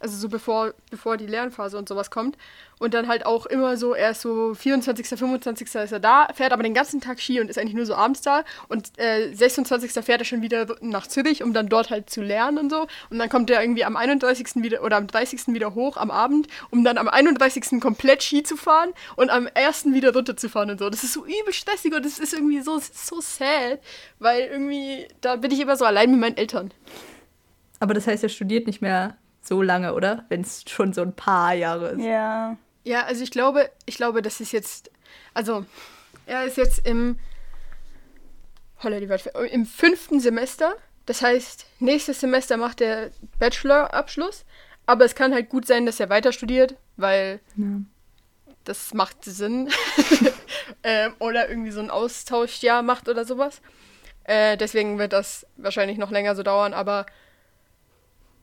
[0.00, 2.36] also so bevor, bevor die Lernphase und sowas kommt.
[2.78, 5.66] Und dann halt auch immer so, er ist so 24., 25.
[5.74, 8.22] ist er da, fährt aber den ganzen Tag Ski und ist eigentlich nur so abends
[8.22, 8.42] da.
[8.68, 9.92] Und äh, 26.
[10.02, 12.86] fährt er schon wieder nach Zürich, um dann dort halt zu lernen und so.
[13.10, 14.62] Und dann kommt er irgendwie am 31.
[14.62, 15.48] wieder oder am 30.
[15.48, 17.80] wieder hoch am Abend, um dann am 31.
[17.82, 19.92] komplett Ski zu fahren und am 1.
[19.92, 20.88] wieder runterzufahren und so.
[20.88, 23.78] Das ist so übel stressig und das ist irgendwie so, so sad,
[24.18, 26.70] weil irgendwie, da bin ich immer so allein mit meinen Eltern.
[27.78, 30.24] Aber das heißt, er studiert nicht mehr so lange, oder?
[30.28, 32.02] Wenn es schon so ein paar Jahre ist.
[32.04, 32.56] Ja.
[32.84, 34.90] Ja, also ich glaube, ich glaube, das ist jetzt,
[35.34, 35.64] also
[36.26, 37.18] er ist jetzt im,
[38.82, 40.74] holla die Waldfe- im fünften Semester.
[41.06, 44.44] Das heißt, nächstes Semester macht er Bachelor-Abschluss.
[44.86, 47.66] Aber es kann halt gut sein, dass er weiter studiert, weil Ja.
[48.64, 49.68] das macht Sinn.
[50.82, 53.60] ähm, oder irgendwie so ein Austauschjahr macht oder sowas.
[54.24, 57.06] Äh, deswegen wird das wahrscheinlich noch länger so dauern, aber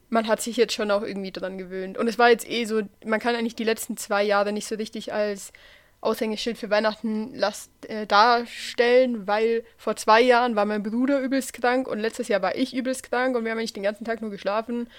[0.09, 1.97] man hat sich jetzt schon auch irgendwie dran gewöhnt.
[1.97, 4.75] Und es war jetzt eh so, man kann eigentlich die letzten zwei Jahre nicht so
[4.75, 5.51] richtig als,
[5.99, 11.87] Aushängeschild für Weihnachten lasst, äh, darstellen, weil vor zwei Jahren war mein Bruder übelst krank
[11.87, 14.29] und letztes Jahr war ich übelst krank und wir haben eigentlich den ganzen Tag nur
[14.29, 14.89] geschlafen.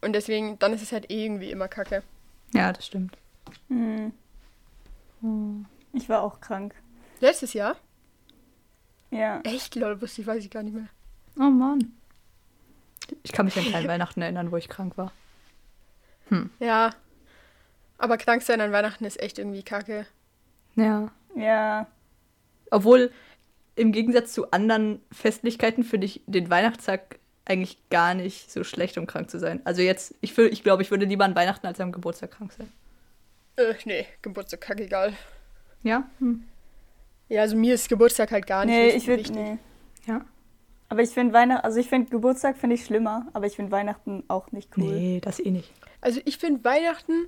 [0.00, 2.02] Und deswegen, dann ist es halt irgendwie immer kacke.
[2.54, 3.16] Ja, das stimmt.
[3.68, 4.12] Hm.
[5.92, 6.74] Ich war auch krank.
[7.20, 7.76] Letztes Jahr?
[9.10, 9.40] Ja.
[9.42, 10.88] Echt, Leute, wusste ich, weiß ich gar nicht mehr.
[11.36, 11.95] Oh Mann.
[13.22, 15.12] Ich kann mich an keinen Weihnachten erinnern, wo ich krank war.
[16.58, 16.90] Ja.
[17.98, 20.06] Aber krank sein an Weihnachten ist echt irgendwie kacke.
[20.74, 21.10] Ja.
[21.34, 21.86] Ja.
[22.70, 23.10] Obwohl,
[23.76, 29.06] im Gegensatz zu anderen Festlichkeiten finde ich den Weihnachtstag eigentlich gar nicht so schlecht, um
[29.06, 29.60] krank zu sein.
[29.64, 32.70] Also jetzt, ich, ich glaube, ich würde lieber an Weihnachten als am Geburtstag krank sein.
[33.56, 35.12] Äh, nee, Geburtstag kacke egal.
[35.82, 36.10] Ja?
[36.18, 36.44] Hm.
[37.28, 39.22] Ja, also mir ist Geburtstag halt gar nicht Nee, wichtig- ich würde.
[39.22, 39.36] wichtig.
[39.36, 39.58] Nee.
[40.06, 40.24] Ja.
[40.88, 44.22] Aber ich finde Weihnachten, also ich finde Geburtstag finde ich schlimmer, aber ich finde Weihnachten
[44.28, 44.92] auch nicht cool.
[44.92, 45.72] Nee, das eh nicht.
[46.00, 47.26] Also ich finde Weihnachten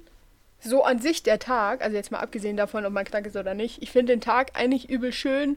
[0.60, 3.54] so an sich der Tag, also jetzt mal abgesehen davon, ob man krank ist oder
[3.54, 5.56] nicht, ich finde den Tag eigentlich übel schön,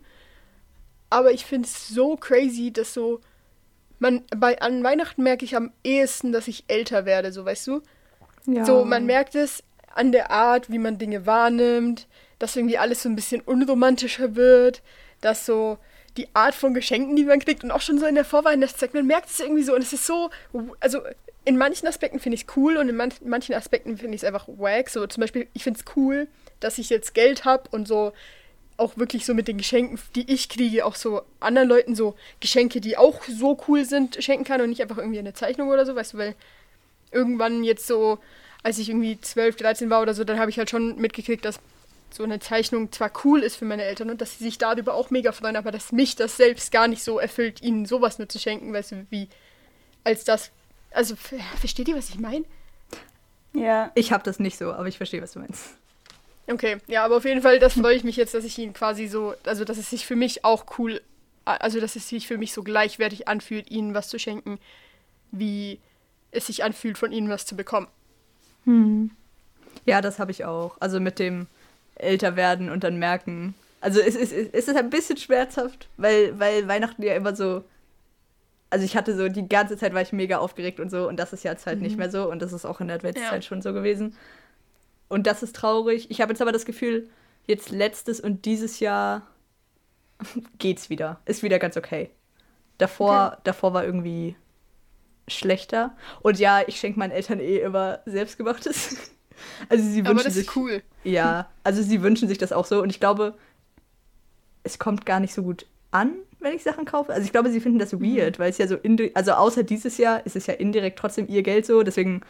[1.09, 3.21] aber ich finde es so crazy, dass so
[3.99, 7.81] man bei an Weihnachten merke ich am ehesten, dass ich älter werde, so weißt du?
[8.47, 8.65] Ja.
[8.65, 12.07] So man merkt es an der Art, wie man Dinge wahrnimmt,
[12.39, 14.81] dass irgendwie alles so ein bisschen unromantischer wird,
[15.19, 15.77] dass so
[16.17, 19.07] die Art von Geschenken, die man kriegt und auch schon so in der Vorweihnachtszeit, man
[19.07, 20.29] merkt es irgendwie so und es ist so,
[20.79, 20.99] also
[21.45, 24.27] in manchen Aspekten finde ich es cool und in man manchen Aspekten finde ich es
[24.27, 24.89] einfach wack.
[24.89, 26.27] So zum Beispiel, ich finde es cool,
[26.59, 28.13] dass ich jetzt Geld habe und so
[28.77, 32.81] auch wirklich so mit den Geschenken, die ich kriege, auch so anderen Leuten so Geschenke,
[32.81, 35.95] die auch so cool sind, schenken kann und nicht einfach irgendwie eine Zeichnung oder so,
[35.95, 36.35] weißt du, weil
[37.11, 38.17] irgendwann jetzt so,
[38.63, 41.59] als ich irgendwie 12, 13 war oder so, dann habe ich halt schon mitgekriegt, dass
[42.13, 45.09] so eine Zeichnung zwar cool ist für meine Eltern und dass sie sich darüber auch
[45.09, 48.39] mega freuen, aber dass mich das selbst gar nicht so erfüllt, ihnen sowas nur zu
[48.39, 49.29] schenken, weißt du, wie
[50.03, 50.51] als das.
[50.91, 52.45] Also, ver- versteht ihr, was ich meine?
[53.53, 53.91] Ja.
[53.95, 55.75] Ich habe das nicht so, aber ich verstehe, was du meinst.
[56.47, 59.07] Okay, ja, aber auf jeden Fall, das freue ich mich jetzt, dass ich ihn quasi
[59.07, 61.01] so, also dass es sich für mich auch cool,
[61.45, 64.59] also dass es sich für mich so gleichwertig anfühlt, ihnen was zu schenken,
[65.31, 65.79] wie
[66.31, 67.87] es sich anfühlt, von ihnen was zu bekommen.
[69.85, 70.77] Ja, das habe ich auch.
[70.79, 71.47] Also mit dem
[71.95, 73.53] älter werden und dann merken.
[73.79, 77.63] Also es ist, es ist ein bisschen schmerzhaft, weil, weil Weihnachten ja immer so.
[78.69, 81.33] Also ich hatte so, die ganze Zeit war ich mega aufgeregt und so und das
[81.33, 83.41] ist jetzt halt nicht mehr so und das ist auch in der Adventszeit Ja.
[83.41, 84.15] schon so gewesen.
[85.09, 86.09] Und das ist traurig.
[86.09, 87.09] Ich habe jetzt aber das Gefühl,
[87.47, 89.27] jetzt letztes und dieses Jahr
[90.57, 91.19] geht's wieder.
[91.25, 92.11] Ist wieder ganz okay.
[92.77, 94.35] Davor, davor war irgendwie
[95.27, 95.95] schlechter.
[96.21, 99.11] Und ja, ich schenke meinen Eltern eh immer selbstgemachtes.
[99.69, 100.81] Also sie wünschen Aber das sich ist cool.
[101.03, 103.35] ja, also sie wünschen sich das auch so und ich glaube,
[104.63, 107.11] es kommt gar nicht so gut an, wenn ich Sachen kaufe.
[107.13, 109.97] Also ich glaube, sie finden das weird, weil es ja so, indi also außer dieses
[109.97, 112.21] Jahr ist es ja indirekt trotzdem ihr Geld so, deswegen,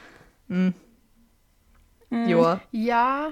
[0.47, 0.73] mh,
[2.09, 2.27] Mhm.
[2.27, 2.61] joa.
[2.71, 3.31] Ja,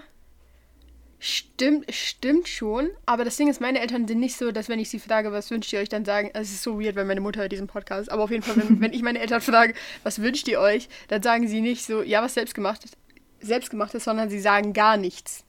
[1.20, 2.90] stimmt, stimmt schon.
[3.06, 5.52] Aber das Ding ist, meine Eltern sind nicht so, dass wenn ich sie frage, was
[5.52, 8.10] wünscht ihr euch, dann sagen, es ist so weird, weil meine Mutter hört diesen Podcast.
[8.12, 11.22] Aber auf jeden Fall, wenn, wenn ich meine Eltern frage, was wünscht ihr euch, dann
[11.22, 12.92] sagen sie nicht so, ja, was selbstgemachtes,
[13.42, 15.44] selbstgemachtes, sondern sie sagen gar nichts.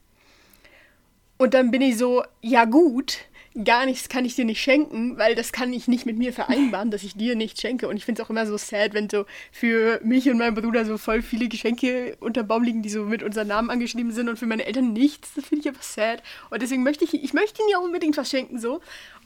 [1.39, 3.19] Und dann bin ich so, ja gut,
[3.65, 6.91] gar nichts kann ich dir nicht schenken, weil das kann ich nicht mit mir vereinbaren,
[6.91, 7.89] dass ich dir nichts schenke.
[7.89, 10.85] Und ich finde es auch immer so sad, wenn so für mich und meinen Bruder
[10.85, 14.39] so voll viele Geschenke unter Baum liegen, die so mit unserem Namen angeschrieben sind und
[14.39, 15.33] für meine Eltern nichts.
[15.35, 16.23] Das finde ich einfach sad.
[16.51, 18.81] Und deswegen möchte ich, ich möchte ihnen ja unbedingt was schenken, so.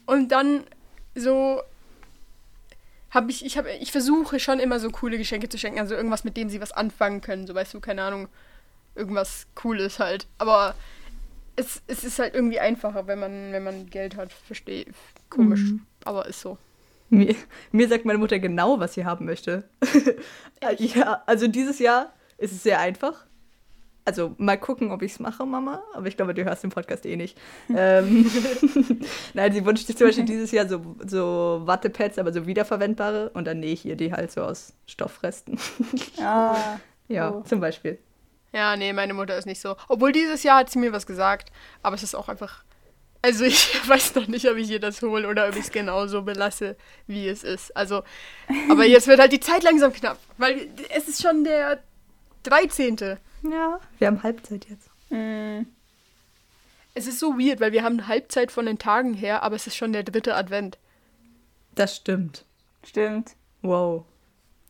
[0.07, 0.65] Und dann
[1.15, 1.61] so
[3.11, 6.25] habe ich, ich habe, ich versuche schon immer so coole Geschenke zu schenken, also irgendwas,
[6.25, 8.29] mit dem sie was anfangen können, so weißt du, keine Ahnung,
[8.95, 10.27] irgendwas Cooles halt.
[10.39, 10.75] Aber
[11.57, 14.33] es, es ist halt irgendwie einfacher, wenn man, wenn man Geld hat.
[14.33, 14.87] Verstehe.
[15.31, 15.73] Komisch.
[16.05, 16.59] Aber ist so.
[17.11, 17.35] Mir,
[17.71, 19.65] mir sagt meine Mutter genau, was sie haben möchte.
[20.79, 23.27] ja, also dieses Jahr ist es sehr einfach.
[24.07, 25.83] Also mal gucken, ob ich es mache, Mama.
[25.95, 27.39] Aber ich glaube, du hörst den Podcast eh nicht.
[27.75, 28.31] ähm,
[29.35, 33.31] Nein, sie wünscht sich zum Beispiel dieses Jahr so, so Wattepads, aber so wiederverwendbare.
[33.31, 35.59] Und dann nähe ich ihr die halt so aus Stoffresten.
[36.21, 36.79] Ah.
[37.09, 37.43] ja, Oh.
[37.43, 37.99] zum Beispiel.
[38.55, 39.77] Ja, nee, meine Mutter ist nicht so.
[39.89, 41.51] Obwohl dieses Jahr hat sie mir was gesagt.
[41.83, 42.63] Aber es ist auch einfach.
[43.21, 46.23] Also ich weiß noch nicht, ob ich ihr das hole oder ob ich es genauso
[46.23, 46.77] belasse,
[47.09, 47.77] wie es ist.
[47.77, 48.05] Also,
[48.71, 50.19] aber jetzt wird halt die Zeit langsam knapp.
[50.39, 51.83] Weil es ist schon der
[52.45, 53.19] 13.
[53.43, 54.89] Ja, wir haben Halbzeit jetzt.
[55.11, 55.67] Mm.
[56.95, 59.77] Es ist so weird, weil wir haben Halbzeit von den Tagen her, aber es ist
[59.77, 60.79] schon der dritte Advent.
[61.75, 62.45] Das stimmt.
[62.85, 63.33] Stimmt.
[63.63, 64.05] Wow.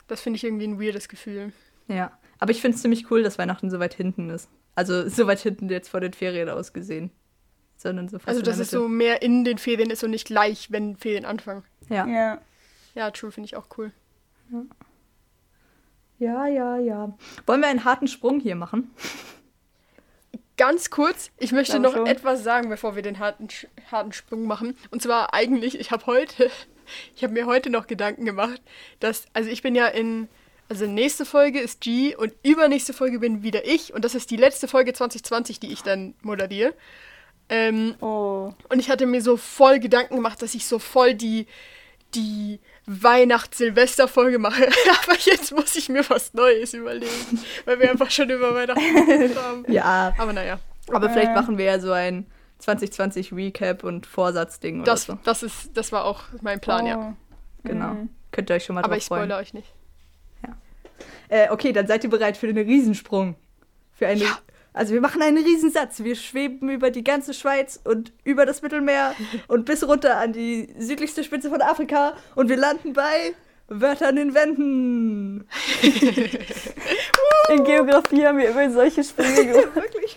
[0.08, 1.52] Das finde ich irgendwie ein weirdes Gefühl.
[1.86, 2.16] Ja.
[2.44, 4.50] Aber ich finde es ziemlich cool, dass Weihnachten so weit hinten ist.
[4.74, 7.10] Also so weit hinten jetzt vor den Ferien ausgesehen.
[7.78, 10.70] Sondern so fast Also, dass es so mehr in den Ferien ist und nicht gleich,
[10.70, 11.64] wenn Ferien anfangen.
[11.88, 12.06] Ja.
[12.06, 12.38] Ja.
[12.94, 13.92] Ja, true, finde ich auch cool.
[16.18, 17.16] Ja, ja, ja.
[17.46, 18.90] Wollen wir einen harten Sprung hier machen?
[20.58, 22.06] ganz kurz, ich möchte Glaube noch schon.
[22.06, 23.48] etwas sagen, bevor wir den harten,
[23.90, 24.76] harten Sprung machen.
[24.90, 26.50] Und zwar eigentlich, ich habe heute,
[27.16, 28.60] ich habe mir heute noch Gedanken gemacht,
[29.00, 30.28] dass, also ich bin ja in,
[30.68, 34.36] also nächste Folge ist G und übernächste Folge bin wieder ich und das ist die
[34.36, 36.74] letzte Folge 2020, die ich dann moderiere.
[37.50, 38.54] Ähm, Oh.
[38.70, 41.46] und ich hatte mir so voll Gedanken gemacht, dass ich so voll die,
[42.14, 44.62] die Weihnachts-Silvester-Folge mache.
[45.04, 49.36] Aber jetzt muss ich mir was Neues überlegen, weil wir einfach schon über Weihnachten geredet
[49.38, 49.64] haben.
[49.72, 52.26] Ja, Aber naja, aber vielleicht machen wir ja so ein
[52.58, 55.18] 2020 Recap und Vorsatzding oder das, so.
[55.24, 57.14] das, ist, das war auch mein Plan, ja.
[57.14, 57.68] Oh.
[57.68, 57.88] Genau.
[57.94, 58.08] Mhm.
[58.32, 59.22] Könnt ihr euch schon mal Aber drauf ich freuen.
[59.22, 59.72] spoilere euch nicht.
[61.28, 63.36] Äh, okay, dann seid ihr bereit für den Riesensprung.
[63.92, 64.38] Für eine, Ja.
[64.72, 66.02] Also wir machen einen Riesensatz.
[66.02, 69.14] Wir schweben über die ganze Schweiz und über das Mittelmeer
[69.48, 73.34] und bis runter an die südlichste Spitze von Afrika und wir landen bei
[73.68, 75.48] Wörter an den Wänden.
[77.50, 79.74] In Geografie haben wir immer solche Sprünge gemacht.
[79.74, 80.16] Wirklich?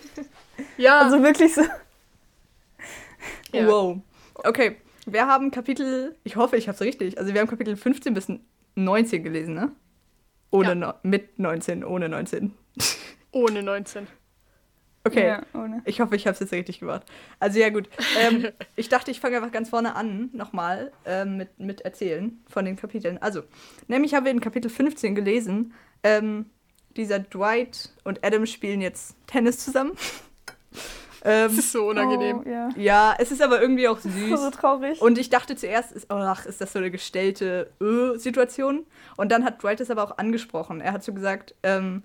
[0.76, 1.62] Ja, Also wirklich so.
[3.52, 3.66] ja.
[3.66, 3.98] Wow.
[4.34, 7.18] Okay, wir haben Kapitel, ich hoffe, ich habe es richtig.
[7.18, 8.26] Also wir haben Kapitel 15 bis
[8.74, 9.72] 19 gelesen, ne?
[10.50, 10.74] Ohne Ja.
[10.74, 12.54] no mit 19, ohne 19.
[13.32, 14.06] ohne 19.
[15.04, 15.26] Okay.
[15.26, 15.80] Ja, ohne.
[15.84, 17.02] Ich hoffe, ich habe es jetzt richtig gemacht.
[17.40, 17.88] Also ja gut.
[18.18, 22.64] Ähm, ich dachte, ich fange einfach ganz vorne an, nochmal ähm, mit, mit Erzählen von
[22.64, 23.18] den Kapiteln.
[23.18, 23.42] Also,
[23.86, 26.46] nämlich haben wir in Kapitel 15 gelesen, ähm,
[26.96, 29.92] dieser Dwight und Adam spielen jetzt Tennis zusammen.
[31.22, 32.42] Das ähm, ist so unangenehm.
[32.44, 32.68] Oh, ja.
[32.76, 34.40] ja, es ist aber irgendwie auch So, süß.
[34.40, 35.00] so traurig.
[35.00, 38.86] Und ich dachte zuerst, ist, oh, ach, ist das so eine gestellte äh, Situation?
[39.16, 40.80] Und dann hat Dwight es aber auch angesprochen.
[40.80, 42.02] Er hat so gesagt, ähm,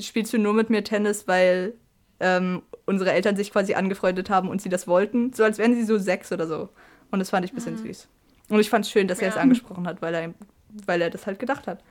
[0.00, 1.74] spielst du nur mit mir Tennis, weil
[2.18, 5.32] ähm, unsere Eltern sich quasi angefreundet haben und sie das wollten?
[5.32, 6.68] So als wären sie so sechs oder so.
[7.10, 8.08] Und das fand ich ein bisschen süß.
[8.48, 9.40] Und ich fand es schön, dass er es Ja.
[9.42, 10.34] angesprochen hat, weil er,
[10.86, 11.82] weil er das halt gedacht hat.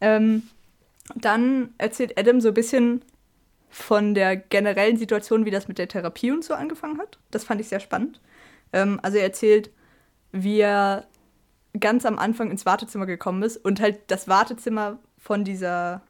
[0.00, 0.44] Ähm,
[1.14, 3.02] dann erzählt Adam so ein bisschen
[3.70, 7.18] von der generellen Situation, wie das mit der Therapie und so angefangen hat.
[7.30, 8.20] Das fand ich sehr spannend.
[8.72, 9.70] Ähm, also er erzählt,
[10.32, 11.06] wie er
[11.78, 16.02] ganz am Anfang ins Wartezimmer gekommen ist und halt das Wartezimmer von dieser,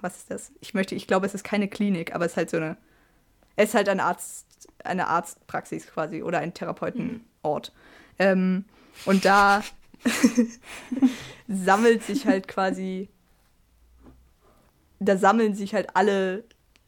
[0.00, 0.52] was ist das?
[0.60, 2.76] Ich möchte, ich glaube, es ist keine Klinik, aber es ist halt so eine,
[3.56, 4.46] es ist halt ein Arzt,
[4.84, 7.72] eine Arztpraxis quasi oder ein Therapeutenort.
[8.18, 8.64] Ähm,
[9.04, 9.62] und da
[11.48, 13.08] sammelt sich halt quasi,
[15.00, 16.44] da sammeln sich halt alle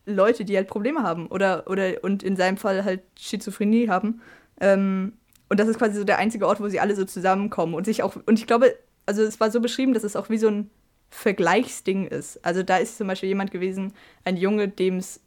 [0.07, 4.21] Leute, die halt Probleme haben oder, oder und in seinem Fall halt Schizophrenie haben.
[4.61, 5.15] Ähm,
[5.49, 8.03] und das ist quasi so der einzige Ort, wo sie alle so zusammenkommen und sich
[8.03, 10.71] auch, und ich glaube, also es war so beschrieben, dass es auch wie so ein
[11.11, 12.45] Vergleichsding ist.
[12.45, 13.93] Also da ist zum Beispiel jemand gewesen,
[14.25, 15.21] ein Junge, dem es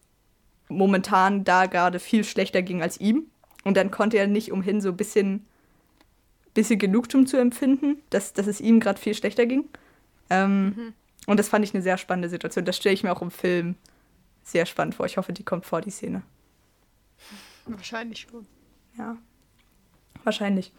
[0.70, 3.28] momentan da gerade viel schlechter ging als ihm.
[3.66, 5.46] Und dann konnte er nicht umhin, so ein bisschen,
[6.54, 9.66] bisschen Genugtuung zu empfinden, dass, dass es ihm gerade viel schlechter ging.
[10.30, 10.94] Ähm,
[11.26, 12.66] Und das fand ich eine sehr spannende Situation.
[12.66, 13.76] Das stelle ich mir auch im Film
[14.44, 15.06] sehr spannend vor.
[15.06, 16.24] Ich hoffe, die kommt vor, die Szene.
[17.66, 18.46] Wahrscheinlich schon.
[18.98, 19.18] Ja,
[20.24, 20.74] wahrscheinlich.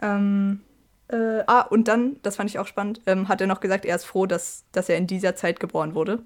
[0.00, 0.60] Ähm,
[1.08, 3.96] äh, ah, und dann, das fand ich auch spannend, ähm, hat er noch gesagt, er
[3.96, 6.22] ist froh, dass, dass er in dieser Zeit geboren wurde.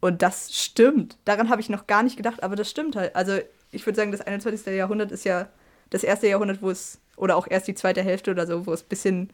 [0.00, 1.18] Und das stimmt.
[1.24, 3.14] Daran habe ich noch gar nicht gedacht, aber das stimmt halt.
[3.16, 3.38] Also
[3.70, 4.74] ich würde sagen, das 21.
[4.74, 5.48] Jahrhundert ist ja
[5.90, 8.82] das erste Jahrhundert, wo es, oder auch erst die zweite Hälfte oder so, wo es
[8.82, 9.30] ein bisschen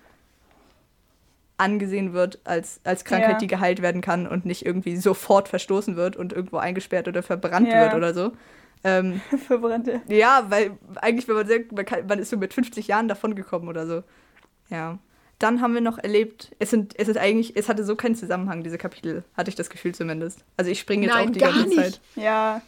[1.57, 3.38] angesehen wird als, als Krankheit, Ja.
[3.38, 7.69] die geheilt werden kann und nicht irgendwie sofort verstoßen wird und irgendwo eingesperrt oder verbrannt
[7.69, 7.83] Ja.
[7.83, 8.33] wird oder so.
[8.83, 10.03] Ähm, Verbrannte.
[10.09, 13.35] ja, weil eigentlich, wenn man sagt, man, kann, man ist so mit 50 Jahren davon
[13.35, 14.03] gekommen oder so.
[14.69, 14.99] Ja.
[15.38, 18.62] Dann haben wir noch erlebt, es sind, es ist eigentlich, es hatte so keinen Zusammenhang,
[18.62, 20.45] diese Kapitel, hatte ich das Gefühl zumindest.
[20.57, 21.81] Also ich springe jetzt Nein, auch die gar ganze nicht.
[21.81, 22.01] Zeit.
[22.17, 22.62] Ja.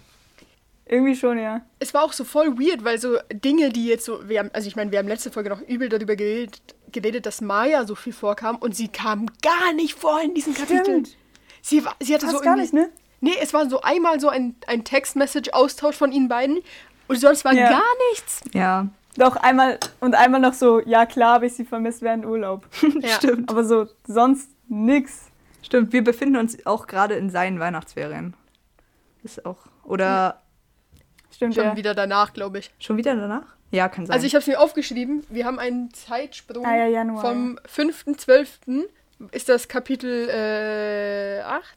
[0.88, 1.62] Irgendwie schon, ja.
[1.80, 4.68] Es war auch so voll weird, weil so Dinge, die jetzt so, wir haben, also
[4.68, 6.60] ich meine, wir haben letzte Folge noch übel darüber geredet,
[6.92, 11.04] geredet, dass Maya so viel vorkam und sie kam gar nicht vor in diesen Kapiteln.
[11.06, 11.16] Stimmt.
[11.60, 12.88] Sie, war- sie hatte Fast so gar nicht, ne?
[13.20, 16.58] Nee, es war so einmal so ein, ein Text-Message-Austausch von ihnen beiden
[17.08, 17.68] und sonst war Ja.
[17.70, 18.40] gar nichts.
[18.52, 22.64] Ja, Doch, einmal und einmal noch so, ja klar habe ich sie vermisst während Urlaub.
[23.00, 23.08] Ja.
[23.08, 23.50] stimmt.
[23.50, 25.22] Aber so sonst nix.
[25.62, 28.34] Stimmt, wir befinden uns auch gerade in seinen Weihnachtsferien.
[29.24, 30.42] Ist auch, oder
[31.36, 31.76] Stimmt, Schon ja.
[31.76, 32.70] wieder danach, glaube ich.
[32.78, 33.44] schon wieder danach?
[33.70, 34.14] Ja, kann sein.
[34.14, 35.22] Also ich habe es mir aufgeschrieben.
[35.28, 38.84] Wir haben einen Zeitsprung Ah, ja, Januar, vom 5.12.
[39.32, 41.76] ist das Kapitel äh, 8,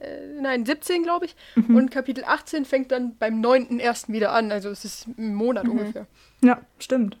[0.00, 1.36] äh, nein, 17, glaube ich.
[1.54, 1.76] Mhm.
[1.76, 4.12] Und Kapitel 18 fängt dann beim 9.1.
[4.12, 4.52] wieder an.
[4.52, 5.70] Also es ist ein Monat Mhm.
[5.70, 6.06] ungefähr.
[6.42, 7.16] Ja, stimmt.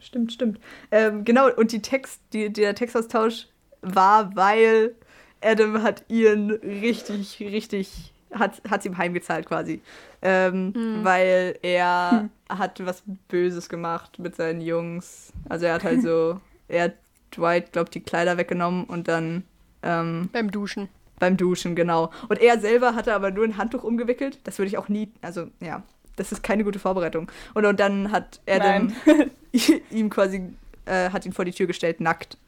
[0.00, 0.60] Stimmt, stimmt.
[0.90, 3.46] Ähm, genau, und die Text, die, der Textaustausch
[3.80, 4.94] war, weil
[5.42, 9.80] Adam hat ihren richtig, richtig, hat es ihm heimgezahlt quasi.
[10.22, 15.32] Ähm, Weil er hat was Böses gemacht mit seinen Jungs.
[15.48, 16.94] Also er hat halt so, er hat
[17.36, 19.44] Dwight, glaubt die Kleider weggenommen und dann,
[19.82, 20.88] ähm, Beim Duschen.
[21.18, 22.10] Beim Duschen, genau.
[22.28, 24.38] Und er selber hatte aber nur ein Handtuch umgewickelt.
[24.44, 25.82] Das würde ich auch nie, also ja,
[26.16, 27.30] das ist keine gute Vorbereitung.
[27.54, 28.92] Und, und dann hat Adam
[29.90, 30.54] ihm quasi,
[30.86, 32.38] äh, hat ihn vor die Tür gestellt, nackt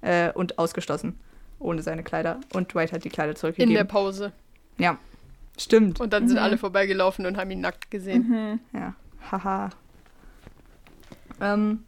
[0.00, 1.18] äh, und ausgeschlossen,
[1.58, 2.40] ohne seine Kleider.
[2.52, 3.70] Und Dwight hat die Kleider zurückgegeben.
[3.70, 4.32] In der Pause.
[4.78, 4.98] Ja,
[5.58, 6.00] stimmt.
[6.00, 8.28] Und dann sind alle vorbeigelaufen und haben ihn nackt gesehen.
[8.28, 8.60] Mhm.
[8.72, 8.94] Ja,
[9.30, 9.70] haha.
[11.40, 11.84] Ähm,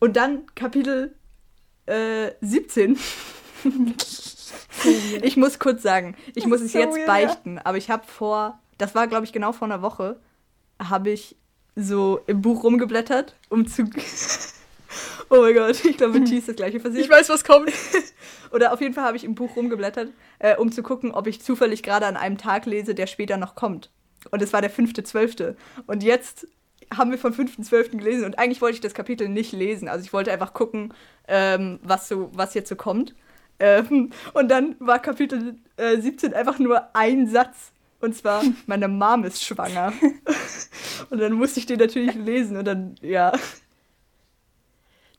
[0.00, 1.14] und dann Kapitel
[1.86, 2.98] äh, 17.
[5.22, 8.58] ich muss kurz sagen, ich muss es So jetzt weird, beichten, aber ich habe vor,
[8.78, 10.20] das war glaube ich genau vor einer Woche,
[10.78, 11.36] habe ich
[11.76, 13.88] so im Buch rumgeblättert, um zu.
[15.30, 17.04] Oh mein Gott, ich glaube, mit T ist das gleiche passiert.
[17.04, 17.72] Ich weiß, was kommt.
[18.52, 21.40] Oder auf jeden Fall habe ich im Buch rumgeblättert, äh, um zu gucken, ob ich
[21.40, 23.90] zufällig gerade an einem Tag lese, der später noch kommt.
[24.30, 25.56] Und es war der 5.12.
[25.86, 26.46] Und jetzt
[26.96, 27.96] haben wir vom 5.12.
[27.96, 29.88] gelesen und eigentlich wollte ich das Kapitel nicht lesen.
[29.88, 30.92] Also ich wollte einfach gucken,
[31.26, 33.14] ähm, was, so, was jetzt so kommt.
[33.58, 37.72] Ähm, und dann war Kapitel äh, 17 einfach nur ein Satz.
[38.00, 39.92] Und zwar, meine Mom ist schwanger.
[41.10, 43.32] und dann musste ich den natürlich lesen und dann, ja.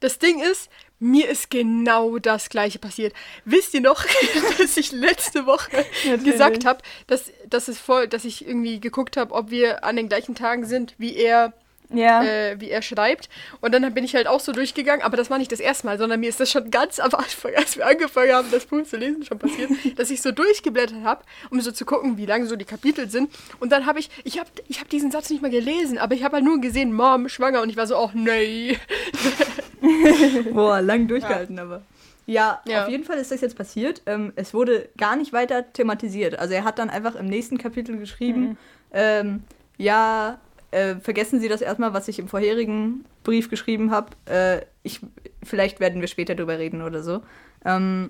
[0.03, 3.13] Das Ding ist, mir ist genau das gleiche passiert.
[3.45, 4.03] Wisst ihr noch,
[4.57, 5.85] dass ich letzte Woche
[6.25, 10.09] gesagt habe, dass, dass, es voll, dass ich irgendwie geguckt habe, ob wir an den
[10.09, 11.53] gleichen Tagen sind, wie er,
[11.95, 12.23] Ja.
[12.23, 13.29] äh, wie er schreibt.
[13.61, 15.97] Und dann bin ich halt auch so durchgegangen, aber das war nicht das erste Mal,
[15.97, 18.97] sondern mir ist das schon ganz am Anfang, als wir angefangen haben, das Buch zu
[18.97, 22.55] lesen, schon passiert, dass ich so durchgeblättert habe, um so zu gucken, wie lang so
[22.55, 23.29] die Kapitel sind.
[23.59, 26.23] Und dann habe ich, ich habe ich hab diesen Satz nicht mal gelesen, aber ich
[26.23, 27.61] habe halt nur gesehen, Mom, schwanger.
[27.61, 28.77] Und ich war so, oh nee.
[30.53, 31.81] Boah, lang durchgehalten, aber.
[32.25, 32.83] Ja, Ja.
[32.83, 34.01] auf jeden Fall ist das jetzt passiert.
[34.05, 36.39] Ähm, es wurde gar nicht weiter thematisiert.
[36.39, 38.57] Also er hat dann einfach im nächsten Kapitel geschrieben,
[38.93, 39.43] ähm,
[39.77, 40.39] ja,
[40.73, 44.11] äh, vergessen Sie das erstmal, was ich im vorherigen Brief geschrieben habe.
[44.25, 45.01] Äh, ich,
[45.43, 47.21] vielleicht werden wir später drüber reden oder so.
[47.63, 48.09] Ähm,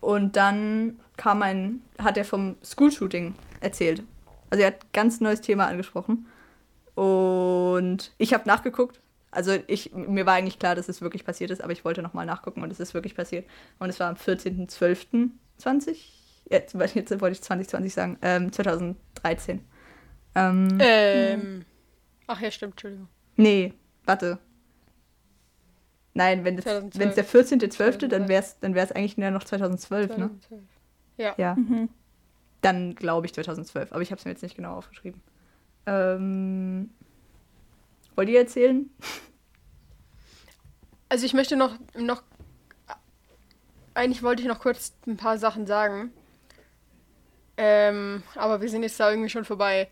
[0.00, 4.02] und dann kam ein, hat er vom School-Shooting erzählt.
[4.50, 6.26] Also er hat ganz neues Thema angesprochen.
[6.94, 9.00] Und ich habe nachgeguckt.
[9.30, 12.26] Also ich, mir war eigentlich klar, dass es wirklich passiert ist, aber ich wollte nochmal
[12.26, 13.46] nachgucken und es ist wirklich passiert.
[13.78, 15.96] Und es war am 14.12.20.
[16.50, 18.18] Jetzt, jetzt wollte ich 2020 sagen.
[18.22, 19.60] Ähm, 2013.
[20.34, 21.64] Ähm, Ähm.
[22.26, 23.08] Ach ja, stimmt, Entschuldigung.
[23.36, 24.38] Nee, warte.
[26.14, 26.98] Nein, wenn es 2012.
[27.00, 30.16] wenn es der 14.12., dann wäre es dann wär's eigentlich nur noch 2012, ne?
[30.16, 30.62] 2012.
[31.16, 31.34] Ja.
[31.36, 31.88] Ja, Mhm.
[32.62, 35.20] dann glaube ich 2012, aber ich habe es mir jetzt nicht genau aufgeschrieben.
[35.86, 36.90] Ähm,
[38.16, 38.90] wollt ihr erzählen?
[41.08, 42.22] Also ich möchte noch, noch.
[43.94, 46.12] Eigentlich wollte ich noch kurz ein paar Sachen sagen.
[47.56, 49.88] Ähm, aber wir sind jetzt da irgendwie schon vorbei.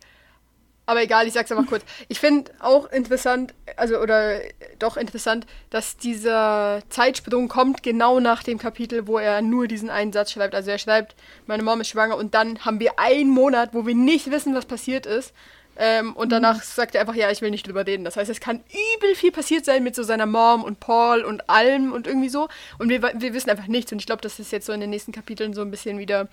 [0.89, 1.83] Aber egal, ich sag's einfach kurz.
[2.07, 4.39] Ich finde auch interessant, also oder
[4.79, 10.11] doch interessant, dass dieser Zeitsprung kommt genau nach dem Kapitel, wo er nur diesen einen
[10.11, 10.55] Satz schreibt.
[10.55, 13.93] Also er schreibt, meine Mom ist schwanger und dann haben wir einen Monat, wo wir
[13.93, 15.31] nicht wissen, was passiert ist.
[15.77, 18.03] Ähm, und danach sagt er einfach, ja, ich will nicht drüber reden.
[18.03, 18.63] Das heißt, es kann
[18.95, 22.49] übel viel passiert sein mit so seiner Mom und Paul und allem und irgendwie so.
[22.79, 23.91] Und wir, wir wissen einfach nichts.
[23.91, 26.29] Und ich glaube, dass das jetzt so in den nächsten Kapiteln so ein bisschen wieder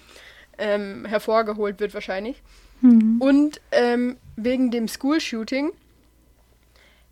[0.56, 2.42] ähm, hervorgeholt wird wahrscheinlich.
[2.82, 5.72] Und ähm, wegen dem School-Shooting,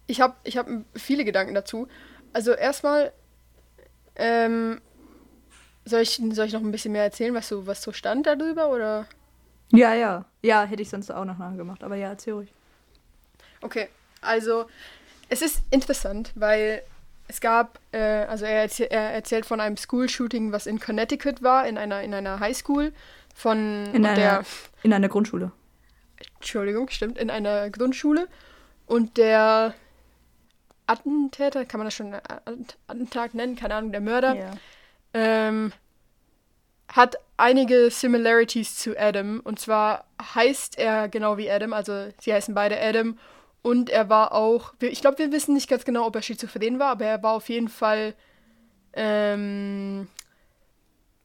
[0.07, 1.89] ich habe ich hab viele Gedanken dazu.
[2.33, 3.13] Also erstmal,
[4.17, 4.81] ähm,
[5.85, 8.71] soll, ich, soll ich noch ein bisschen mehr erzählen, was so, was so stand darüber?
[8.71, 9.07] Oder?
[9.73, 10.25] Ja, ja.
[10.43, 12.53] Ja, hätte ich sonst auch noch nachgemacht, aber ja, erzähl ruhig.
[13.63, 13.89] Okay,
[14.21, 14.67] also
[15.29, 16.83] es ist interessant, weil
[17.29, 21.79] es gab, äh, also er, er erzählt von einem School-Shooting, was in Connecticut war, in
[21.79, 22.93] einer, in einer Highschool
[23.35, 24.45] von In einer, der,
[24.83, 25.53] in einer Grundschule.
[26.37, 28.29] Entschuldigung, stimmt, in einer Grundschule.
[28.87, 29.75] Und der
[30.87, 34.51] Attentäter, kann man das schon Att- Attentat nennen, keine Ahnung, der Mörder, Ja.
[35.15, 35.73] ähm,
[36.89, 39.41] hat einige Similarities zu Adam.
[39.43, 43.19] Und zwar heißt er genau wie Adam, also sie heißen beide Adam.
[43.63, 46.91] Und er war auch, ich glaube, wir wissen nicht ganz genau, ob er schizophren war,
[46.91, 48.15] aber er war auf jeden Fall
[48.93, 50.07] ähm,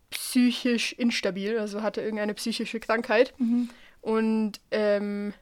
[0.10, 3.34] psychisch instabil, also hatte irgendeine psychische Krankheit.
[4.02, 5.34] Und ähm,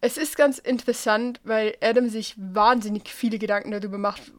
[0.00, 4.32] es ist ganz interessant, weil Adam sich wahnsinnig viele Gedanken darüber macht,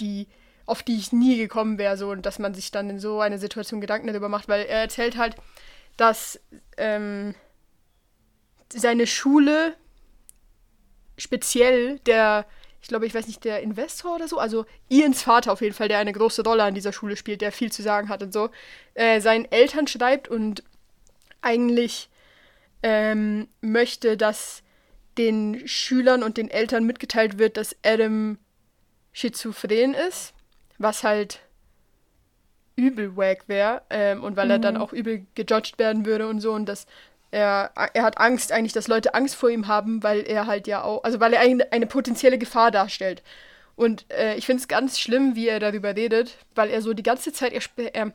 [0.00, 0.26] die,
[0.66, 3.38] auf die ich nie gekommen wäre, so und dass man sich dann in so einer
[3.38, 5.36] Situation Gedanken darüber macht, weil er erzählt halt,
[5.96, 6.40] dass
[6.76, 7.34] ähm,
[8.72, 9.74] seine Schule
[11.16, 12.46] speziell der,
[12.80, 15.88] ich glaube, ich weiß nicht, der Investor oder so, also Ians Vater auf jeden Fall,
[15.88, 18.50] der eine große Rolle an dieser Schule spielt, der viel zu sagen hat und so,
[18.94, 20.62] äh, seinen Eltern schreibt und
[21.40, 22.08] eigentlich
[22.82, 24.62] ähm, möchte, dass
[25.16, 28.38] den Schülern und den Eltern mitgeteilt wird, dass Adam
[29.12, 30.32] schizophren ist,
[30.78, 31.40] was halt
[32.76, 34.52] übel wack wäre ähm, und weil mhm.
[34.52, 36.86] er dann auch übel gejudged werden würde und so und dass
[37.30, 40.82] er, er hat Angst eigentlich, dass Leute Angst vor ihm haben, weil er halt ja
[40.82, 43.22] auch, also weil er eine, eine potenzielle Gefahr darstellt.
[43.76, 47.02] Und äh, ich finde es ganz schlimm, wie er darüber redet, weil er so die
[47.02, 47.62] ganze Zeit, er,
[47.94, 48.12] er,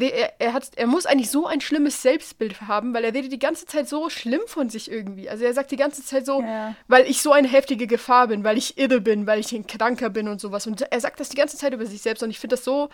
[0.00, 3.38] er, er, hat, er muss eigentlich so ein schlimmes Selbstbild haben, weil er redet die
[3.38, 5.28] ganze Zeit so schlimm von sich irgendwie.
[5.28, 6.74] Also er sagt die ganze Zeit so, ja.
[6.88, 10.08] weil ich so eine heftige Gefahr bin, weil ich irre bin, weil ich ein Kranker
[10.08, 10.66] bin und sowas.
[10.66, 12.88] Und er sagt das die ganze Zeit über sich selbst und ich finde das so,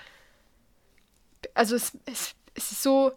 [1.54, 3.12] also es, es, es ist so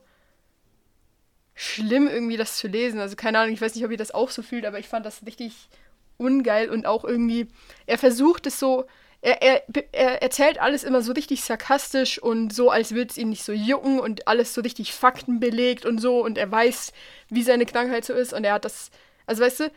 [1.60, 3.02] schlimm irgendwie das zu lesen.
[3.02, 5.06] Also keine Ahnung, ich weiß nicht, ob ihr das auch so fühlt, aber ich fand
[5.06, 5.68] das richtig
[6.16, 7.48] ungeil und auch irgendwie,
[7.86, 8.86] er versucht es so,
[9.22, 13.28] er, er, er erzählt alles immer so richtig sarkastisch und so, als würde es ihn
[13.28, 16.94] nicht so jucken und alles so richtig faktenbelegt und so und er weiß,
[17.28, 18.90] wie seine Krankheit so ist und er hat das,
[19.26, 19.72] also weißt du,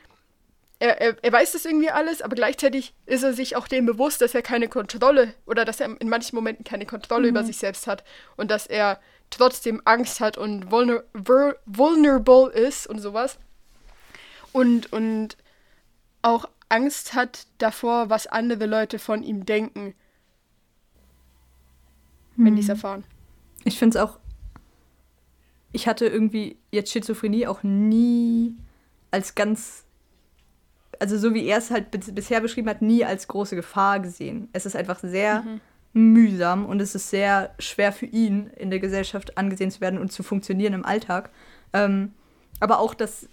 [0.78, 4.20] er, er, er weiß das irgendwie alles, aber gleichzeitig ist er sich auch dem bewusst,
[4.20, 7.30] dass er keine Kontrolle oder dass er in manchen Momenten keine Kontrolle mhm.
[7.30, 8.05] über sich selbst hat
[8.37, 9.01] und dass er
[9.33, 11.03] trotzdem Angst hat und vulner
[11.66, 13.39] vulnerable ist und sowas.
[14.53, 15.37] Und, und
[16.20, 19.95] auch Angst hat davor, was andere Leute von ihm denken,
[22.37, 22.45] hm.
[22.45, 23.05] wenn die es erfahren.
[23.64, 24.18] Ich finde es auch.
[25.72, 28.57] Ich hatte irgendwie jetzt Schizophrenie auch nie
[29.11, 29.85] als ganz.
[30.99, 34.49] Also, so wie er es halt bisher beschrieben hat, nie als große Gefahr gesehen.
[34.53, 35.61] Es ist einfach sehr mhm.
[35.93, 40.11] Mühsam und es ist sehr schwer für ihn, in der Gesellschaft angesehen zu werden und
[40.11, 41.30] zu funktionieren im Alltag.
[41.72, 42.12] Ähm,
[42.61, 43.28] aber auch, dass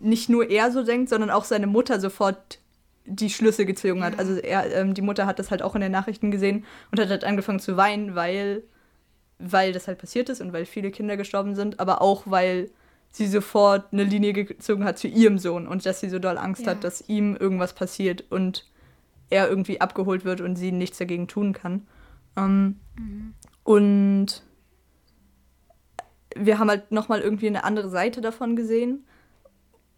[0.00, 2.58] nicht nur er so denkt, sondern auch seine Mutter sofort
[3.04, 4.18] die Schlüsse gezogen hat.
[4.18, 7.08] Also er, ähm, die Mutter hat das halt auch in den Nachrichten gesehen und hat
[7.08, 8.62] halt angefangen zu weinen, weil,
[9.38, 12.70] weil das halt passiert ist und weil viele Kinder gestorben sind, aber auch weil
[13.10, 16.62] sie sofort eine Linie gezogen hat zu ihrem Sohn und dass sie so doll Angst
[16.62, 16.72] ja.
[16.72, 18.66] hat, dass ihm irgendwas passiert und
[19.30, 21.86] er irgendwie abgeholt wird und sie nichts dagegen tun kann.
[22.44, 23.34] Ähm, mhm.
[23.64, 24.42] Und
[26.36, 29.04] wir haben halt nochmal irgendwie eine andere Seite davon gesehen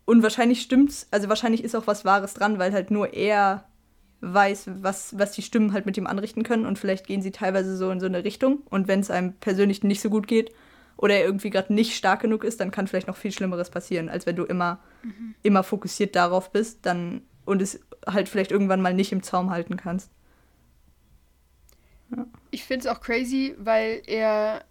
[0.05, 3.65] und wahrscheinlich stimmt's, also wahrscheinlich ist auch was Wahres dran, weil halt nur er
[4.21, 7.77] weiß, was, was die Stimmen halt mit ihm anrichten können und vielleicht gehen sie teilweise
[7.77, 10.53] so in so eine Richtung und wenn es einem persönlich nicht so gut geht
[10.97, 14.09] oder er irgendwie gerade nicht stark genug ist, dann kann vielleicht noch viel Schlimmeres passieren,
[14.09, 15.35] als wenn du immer, mhm.
[15.43, 19.77] immer fokussiert darauf bist dann und es halt vielleicht irgendwann mal nicht im Zaum halten
[19.77, 20.11] kannst.
[22.17, 22.27] Ja.
[22.51, 24.65] Ich finde es auch crazy, weil er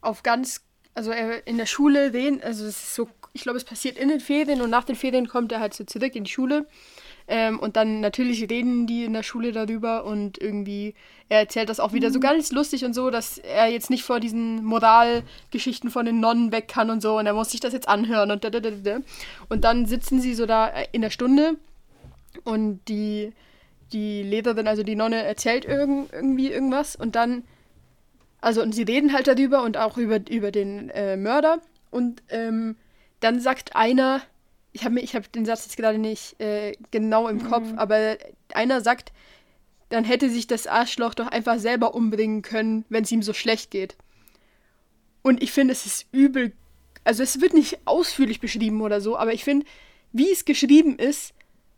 [0.00, 0.62] auf ganz,
[0.94, 4.08] also er in der Schule den, also es ist so ich glaube, es passiert in
[4.08, 6.66] den Ferien und nach den Ferien kommt er halt so zurück in die Schule.
[7.26, 10.94] Ähm, und dann natürlich reden die in der Schule darüber und irgendwie,
[11.28, 12.22] er erzählt das auch wieder so mhm.
[12.22, 16.68] ganz lustig und so, dass er jetzt nicht vor diesen Moralgeschichten von den Nonnen weg
[16.68, 18.98] kann und so und er muss sich das jetzt anhören und da, da, da, da.
[19.48, 21.56] Und dann sitzen sie so da in der Stunde
[22.44, 23.32] und die,
[23.94, 27.44] die Lehrerin, also die Nonne, erzählt irgend, irgendwie irgendwas und dann,
[28.40, 32.76] also und sie reden halt darüber und auch über, über den äh, Mörder und ähm,
[33.20, 34.20] dann sagt einer,
[34.72, 37.48] ich habe hab den Satz jetzt gerade nicht äh, genau im mhm.
[37.48, 38.18] Kopf, aber
[38.52, 39.12] einer sagt,
[39.88, 43.70] dann hätte sich das Arschloch doch einfach selber umbringen können, wenn es ihm so schlecht
[43.70, 43.96] geht.
[45.22, 46.52] Und ich finde, es ist übel.
[47.04, 49.64] Also es wird nicht ausführlich beschrieben oder so, aber ich finde,
[50.12, 51.34] wie es geschrieben ist,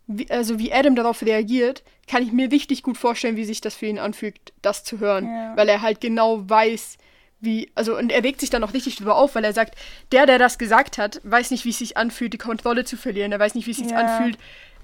[0.06, 3.74] wie, also wie Adam darauf reagiert, kann ich mir richtig gut vorstellen, wie sich das
[3.74, 5.26] für ihn anfühlt, das zu hören.
[5.26, 5.56] Ja.
[5.56, 6.98] Weil er halt genau weiß,
[7.40, 9.74] wie, also und er regt sich dann auch richtig drüber auf, weil er sagt,
[10.12, 13.32] der, der das gesagt hat, weiß nicht, wie es sich anfühlt, die Kontrolle zu verlieren.
[13.32, 13.98] Er weiß nicht, wie es sich ja.
[13.98, 14.38] anfühlt,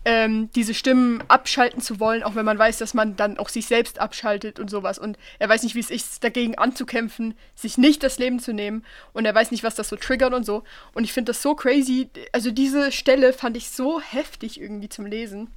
[0.05, 3.67] ähm, diese Stimmen abschalten zu wollen, auch wenn man weiß, dass man dann auch sich
[3.67, 4.99] selbst abschaltet und sowas.
[4.99, 8.85] Und er weiß nicht, wie es ist, dagegen anzukämpfen, sich nicht das Leben zu nehmen.
[9.13, 10.65] Und er weiß nicht, was das so triggert und so.
[10.95, 12.11] Und ich finde das so crazy.
[12.33, 15.51] Also diese Stelle fand ich so heftig irgendwie zum Lesen.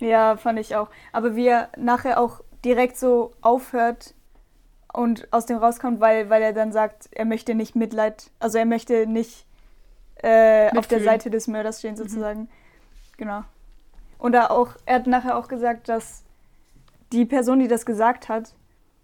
[0.00, 0.88] Ja, fand ich auch.
[1.12, 4.14] Aber wie er nachher auch direkt so aufhört,
[4.92, 8.64] und aus dem rauskommt, weil, weil er dann sagt, er möchte nicht Mitleid, also er
[8.64, 9.46] möchte nicht
[10.22, 11.98] äh, auf der Seite des Mörders stehen, mhm.
[11.98, 12.40] sozusagen.
[12.40, 12.48] Mhm.
[13.18, 13.44] Genau.
[14.16, 16.24] Und er, auch, er hat nachher auch gesagt, dass
[17.12, 18.54] die Person, die das gesagt hat,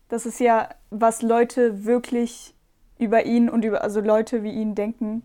[0.09, 2.55] das ist ja, was Leute wirklich
[2.99, 5.23] über ihn und über, also Leute wie ihn denken.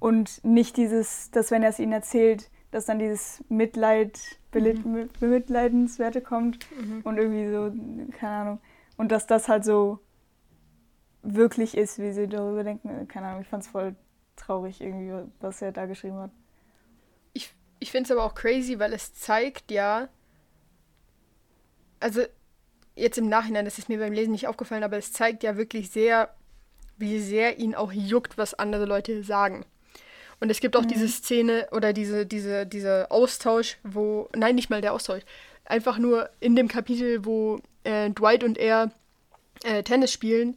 [0.00, 4.18] Und nicht dieses, dass wenn er es ihnen erzählt, dass dann dieses Mitleid,
[4.52, 5.08] mhm.
[5.20, 7.00] Bemitleidenswerte kommt mhm.
[7.04, 7.72] und irgendwie so,
[8.18, 8.60] keine Ahnung.
[8.96, 10.00] Und dass das halt so
[11.22, 13.08] wirklich ist, wie sie darüber denken.
[13.08, 13.94] Keine Ahnung, ich fand es voll
[14.36, 16.30] traurig irgendwie, was er da geschrieben hat.
[17.80, 20.08] Ich, finde es aber auch crazy, weil es zeigt ja,
[22.00, 22.22] also
[22.96, 25.90] jetzt im Nachhinein, das ist mir beim Lesen nicht aufgefallen, aber es zeigt ja wirklich
[25.90, 26.34] sehr,
[26.96, 29.64] wie sehr ihn auch juckt, was andere Leute sagen.
[30.40, 30.88] Und es gibt auch mhm.
[30.88, 35.22] diese Szene oder diese, diese, diese Austausch, wo, nein, nicht mal der Austausch,
[35.64, 38.92] einfach nur in dem Kapitel, wo äh, Dwight und er
[39.64, 40.56] äh, Tennis spielen,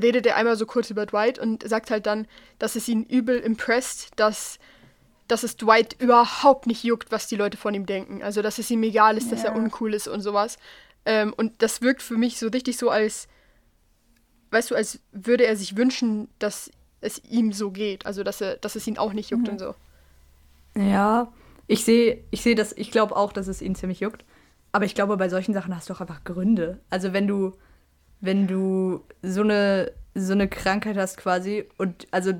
[0.00, 2.26] redet er einmal so kurz über Dwight und sagt halt dann,
[2.58, 4.58] dass es ihn übel impressed, dass,
[5.28, 8.22] dass es Dwight überhaupt nicht juckt, was die Leute von ihm denken.
[8.22, 10.58] Also, dass es ihm egal ist, dass er uncool ist und sowas.
[11.04, 13.28] Ähm, und das wirkt für mich so richtig so als,
[14.50, 16.70] weißt du, als würde er sich wünschen, dass
[17.00, 18.06] es ihm so geht.
[18.06, 19.52] Also, dass, er, dass es ihn auch nicht juckt Mhm.
[19.52, 19.74] und so.
[20.76, 21.32] Ja,
[21.66, 24.24] ich sehe ich sehe das, ich glaube auch, dass es ihn ziemlich juckt.
[24.72, 26.80] Aber ich glaube, bei solchen Sachen hast du auch einfach Gründe.
[26.90, 27.56] Also wenn du,
[28.20, 32.32] wenn du so eine, so eine Krankheit hast quasi und also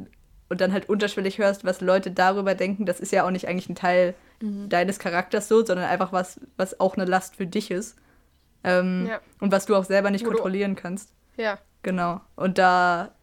[0.48, 3.68] und dann halt unterschwellig hörst, was Leute darüber denken, das ist ja auch nicht eigentlich
[3.68, 4.14] ein Teil
[4.68, 7.96] deines Charakters so, sondern einfach was, was auch eine Last für dich ist.
[8.64, 9.20] Ähm, Ja.
[9.40, 11.12] Und was du auch selber nicht Wo kontrollieren kannst.
[11.36, 11.58] Ja.
[11.82, 12.20] Genau.
[12.34, 13.14] Und da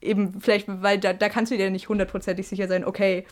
[0.00, 3.26] eben vielleicht, weil da, da kannst du dir nicht hundertprozentig sicher sein, okay,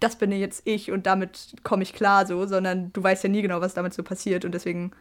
[0.00, 3.42] das bin jetzt ich und damit komme ich klar so, sondern du weißt ja nie
[3.42, 4.92] genau, was damit so passiert und deswegen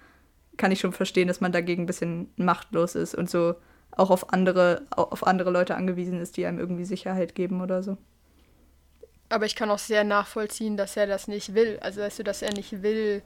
[0.58, 3.56] kann ich schon verstehen, dass man dagegen ein bisschen machtlos ist und so
[3.96, 7.98] auch auf andere, auf andere Leute angewiesen ist, die einem irgendwie Sicherheit geben oder so.
[9.30, 11.80] Aber ich kann auch sehr nachvollziehen, dass er das nicht will.
[11.82, 13.22] Also, weißt du, dass er nicht will,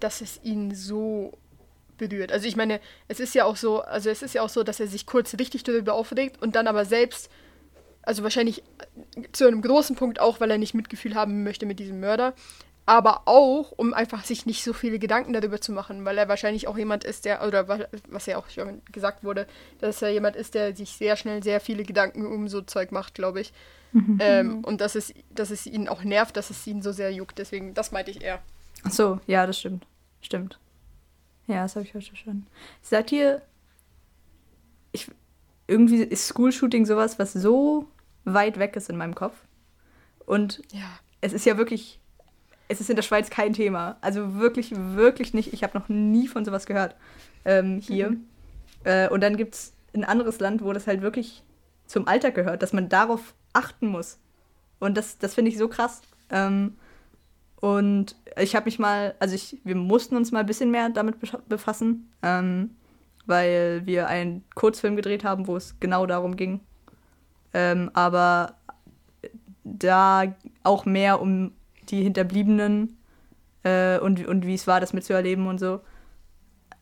[0.00, 1.32] dass es ihn so
[1.96, 2.30] berührt.
[2.30, 4.80] Also, ich meine, es ist ja auch so, also es ist ja auch so, dass
[4.80, 7.30] er sich kurz richtig darüber aufregt und dann aber selbst,
[8.02, 8.62] also wahrscheinlich
[9.32, 12.34] zu einem großen Punkt auch, weil er nicht Mitgefühl haben möchte mit diesem Mörder,
[12.86, 16.68] aber auch, um einfach sich nicht so viele Gedanken darüber zu machen, weil er wahrscheinlich
[16.68, 19.46] auch jemand ist, der, oder wa- was ja auch schon gesagt wurde,
[19.80, 23.14] dass er jemand ist, der sich sehr schnell sehr viele Gedanken um so Zeug macht,
[23.14, 23.52] glaube ich.
[24.18, 27.38] Ähm, und dass es, dass es ihn auch nervt, dass es ihn so sehr juckt.
[27.38, 28.40] Deswegen, das meinte ich eher.
[28.84, 29.86] Ach so, ja, das stimmt.
[30.20, 30.58] Stimmt.
[31.46, 32.46] Ja, das habe ich heute schon.
[32.82, 33.40] Seid ihr.
[34.92, 35.10] Ich,
[35.66, 37.86] irgendwie ist School-Shooting sowas, was so
[38.24, 39.36] weit weg ist in meinem Kopf.
[40.26, 40.98] Und Ja.
[41.22, 41.98] es ist ja wirklich.
[42.68, 43.96] Es ist in der Schweiz kein Thema.
[44.00, 45.52] Also wirklich, wirklich nicht.
[45.52, 46.96] Ich habe noch nie von sowas gehört
[47.44, 48.16] ähm, hier.
[48.84, 51.42] Äh, und dann gibt es ein anderes Land, wo das halt wirklich
[51.86, 54.18] zum Alltag gehört, dass man darauf achten muss.
[54.78, 56.02] Und das, das finde ich so krass.
[56.30, 56.76] Ähm,
[57.60, 61.16] und ich habe mich mal, also ich, wir mussten uns mal ein bisschen mehr damit
[61.48, 62.76] befassen, ähm,
[63.24, 66.60] weil wir einen Kurzfilm gedreht haben, wo es genau darum ging.
[67.54, 68.56] Ähm, aber
[69.64, 71.52] da auch mehr um
[71.90, 72.96] die Hinterbliebenen
[73.62, 75.80] äh, und, und wie es war, das mitzuerleben und so.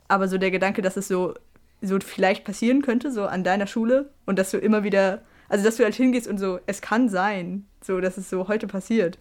[0.09, 1.35] Aber so der Gedanke, dass es so,
[1.81, 5.77] so vielleicht passieren könnte, so an deiner Schule und dass du immer wieder, also dass
[5.77, 9.19] du halt hingehst und so, es kann sein, so dass es so heute passiert.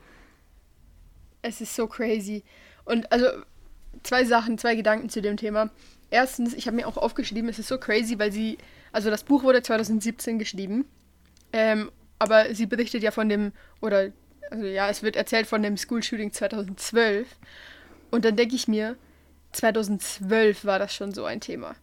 [1.41, 2.43] Es ist so crazy.
[2.85, 3.27] Und also
[4.03, 5.69] zwei Sachen, zwei Gedanken zu dem Thema.
[6.09, 8.57] Erstens, ich habe mir auch aufgeschrieben, es ist so crazy, weil sie,
[8.91, 10.85] also das Buch wurde 2017 geschrieben,
[11.51, 14.11] ähm, aber sie berichtet ja von dem, oder,
[14.51, 17.27] also ja, es wird erzählt von dem School Shooting 2012.
[18.11, 18.95] Und dann denke ich mir,
[19.53, 21.75] 2012 war das schon so ein Thema.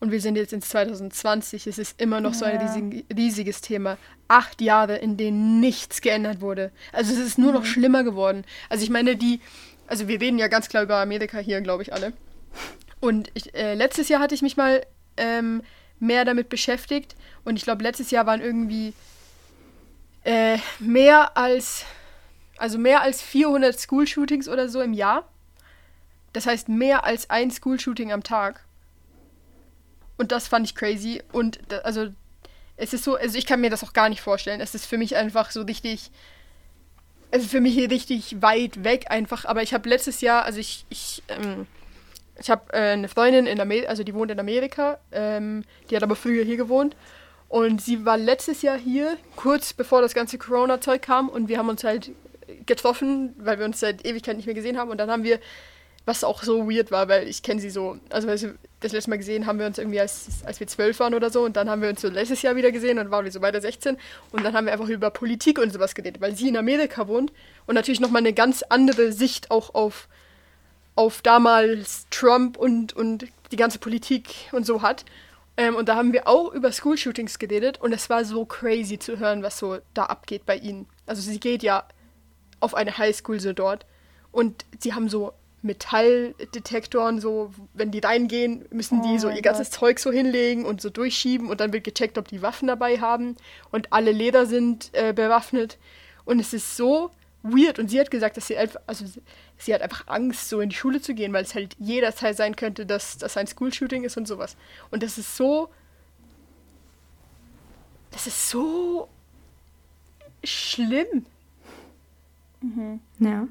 [0.00, 3.98] Und wir sind jetzt in 2020, es ist immer noch so ein riesig, riesiges Thema.
[4.26, 6.72] Acht Jahre, in denen nichts geändert wurde.
[6.92, 8.44] Also es ist nur noch schlimmer geworden.
[8.68, 9.40] Also ich meine, die,
[9.86, 12.12] also wir reden ja ganz klar über Amerika hier, glaube ich, alle.
[12.98, 14.84] Und ich, äh, letztes Jahr hatte ich mich mal
[15.16, 15.62] ähm,
[16.00, 17.14] mehr damit beschäftigt.
[17.44, 18.94] Und ich glaube, letztes Jahr waren irgendwie
[20.24, 21.84] äh, mehr als,
[22.58, 25.28] also mehr als 400 School-Shootings oder so im Jahr.
[26.32, 28.64] Das heißt, mehr als ein School-Shooting am Tag.
[30.16, 31.22] Und das fand ich crazy.
[31.32, 32.08] Und da, also,
[32.76, 34.60] es ist so, also ich kann mir das auch gar nicht vorstellen.
[34.60, 36.10] Es ist für mich einfach so richtig,
[37.30, 39.44] also für mich richtig weit weg einfach.
[39.44, 41.66] Aber ich habe letztes Jahr, also ich, ich, ähm,
[42.38, 46.02] ich habe äh, eine Freundin in Amerika, also die wohnt in Amerika, ähm, die hat
[46.02, 46.96] aber früher hier gewohnt.
[47.48, 51.28] Und sie war letztes Jahr hier, kurz bevor das ganze Corona-Zeug kam.
[51.28, 52.10] Und wir haben uns halt
[52.66, 54.90] getroffen, weil wir uns seit Ewigkeit nicht mehr gesehen haben.
[54.90, 55.38] Und dann haben wir,
[56.04, 59.10] was auch so weird war, weil ich kenne sie so, also weißt du, das letzte
[59.10, 61.44] Mal gesehen haben wir uns irgendwie, als, als wir zwölf waren oder so.
[61.44, 63.60] Und dann haben wir uns so letztes Jahr wieder gesehen und waren wir so beide
[63.60, 63.96] 16.
[64.32, 67.32] Und dann haben wir einfach über Politik und sowas geredet, weil sie in Amerika wohnt.
[67.66, 70.08] Und natürlich nochmal eine ganz andere Sicht auch auf,
[70.96, 75.04] auf damals Trump und, und die ganze Politik und so hat.
[75.56, 79.18] Ähm, und da haben wir auch über School-Shootings geredet und es war so crazy zu
[79.18, 80.86] hören, was so da abgeht bei ihnen.
[81.06, 81.84] Also sie geht ja
[82.62, 83.86] auf eine Highschool so dort
[84.30, 85.32] und sie haben so
[85.64, 89.78] Metalldetektoren, so wenn die reingehen, müssen die Oh so mein ihr ganzes Gott.
[89.80, 93.36] Zeug so hinlegen und so durchschieben und dann wird gecheckt, ob die Waffen dabei haben
[93.70, 95.78] und alle Leder sind äh, bewaffnet
[96.24, 97.10] und es ist so
[97.44, 99.22] weird und sie hat gesagt, dass sie einfach, also sie-
[99.58, 102.56] sie hat einfach Angst, so in die Schule zu gehen, weil es halt jederzeit sein
[102.56, 104.56] könnte, dass das ein School-Shooting ist und sowas.
[104.90, 105.68] Und das ist so,
[108.10, 109.08] das ist so
[110.44, 111.26] schlimm.
[113.18, 113.48] Ja.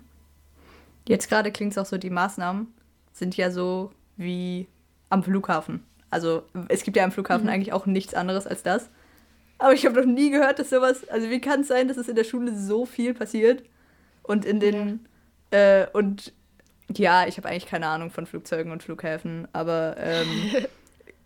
[1.07, 2.67] Jetzt gerade klingt es auch so, die Maßnahmen
[3.11, 4.67] sind ja so wie
[5.09, 5.83] am Flughafen.
[6.09, 7.49] Also es gibt ja am Flughafen Mhm.
[7.53, 8.89] eigentlich auch nichts anderes als das.
[9.57, 11.07] Aber ich habe noch nie gehört, dass sowas.
[11.09, 13.63] Also wie kann es sein, dass es in der Schule so viel passiert?
[14.23, 15.05] Und in den.
[15.51, 16.33] Äh, und
[16.95, 20.27] ja, ich habe eigentlich keine Ahnung von Flugzeugen und Flughäfen, aber ähm,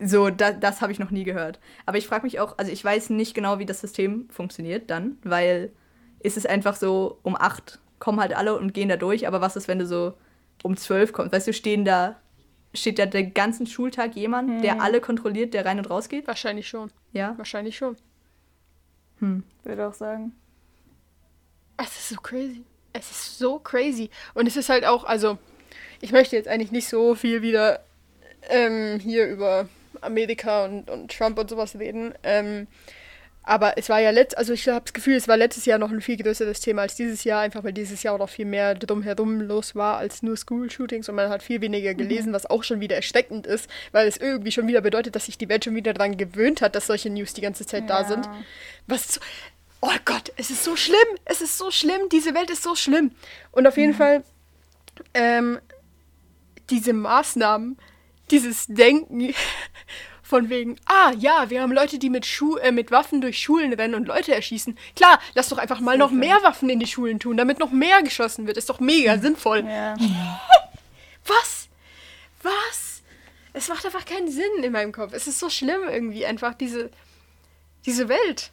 [0.00, 1.58] so, da, das habe ich noch nie gehört.
[1.86, 5.18] Aber ich frage mich auch, also ich weiß nicht genau, wie das System funktioniert dann,
[5.24, 5.70] weil
[6.20, 9.56] ist es einfach so, um acht kommen halt alle und gehen da durch, aber was
[9.56, 10.14] ist, wenn du so
[10.62, 11.32] um zwölf kommst?
[11.32, 12.16] Weißt du, stehen da,
[12.74, 16.26] steht da den ganzen Schultag jemand, der alle kontrolliert, der rein und raus geht?
[16.26, 16.90] Wahrscheinlich schon.
[17.12, 17.34] Ja.
[17.38, 17.96] Wahrscheinlich schon.
[19.18, 20.32] Würde auch sagen.
[21.78, 22.64] Es ist so crazy.
[22.92, 24.10] Es ist so crazy.
[24.34, 25.38] Und es ist halt auch, also,
[26.00, 27.80] ich möchte jetzt eigentlich nicht so viel wieder
[28.48, 29.68] ähm, hier über
[30.00, 32.14] Amerika und, und Trump und sowas reden.
[32.22, 32.66] Ähm,
[33.46, 35.90] aber es war ja letzt, also ich habe das Gefühl, es war letztes Jahr noch
[35.90, 38.74] ein viel größeres Thema als dieses Jahr, einfach weil dieses Jahr auch noch viel mehr
[38.74, 42.80] drumherum los war als nur School-Shootings und man hat viel weniger gelesen, was auch schon
[42.80, 45.94] wieder erschreckend ist, weil es irgendwie schon wieder bedeutet, dass sich die Welt schon wieder
[45.94, 48.08] daran gewöhnt hat, dass solche News die ganze Zeit da Ja.
[48.08, 48.28] sind.
[48.88, 49.20] Was so,
[49.80, 53.12] oh Gott, es ist so schlimm, es ist so schlimm, diese Welt ist so schlimm.
[53.52, 54.24] Und auf jeden Fall,
[55.14, 55.60] ähm,
[56.70, 57.78] diese Maßnahmen,
[58.32, 59.32] dieses Denken
[60.26, 63.72] von wegen, ah ja, wir haben Leute, die mit, Schu äh, mit Waffen durch Schulen
[63.72, 64.76] rennen und Leute erschießen.
[64.96, 68.02] Klar, lass doch einfach mal noch mehr Waffen in die Schulen tun, damit noch mehr
[68.02, 68.56] geschossen wird.
[68.56, 69.64] Ist doch mega sinnvoll.
[69.64, 69.96] Ja.
[71.26, 71.68] Was?
[72.42, 73.02] Was?
[73.52, 75.12] Es macht einfach keinen Sinn in meinem Kopf.
[75.12, 76.90] Es ist so schlimm irgendwie, einfach diese,
[77.84, 78.50] diese Welt.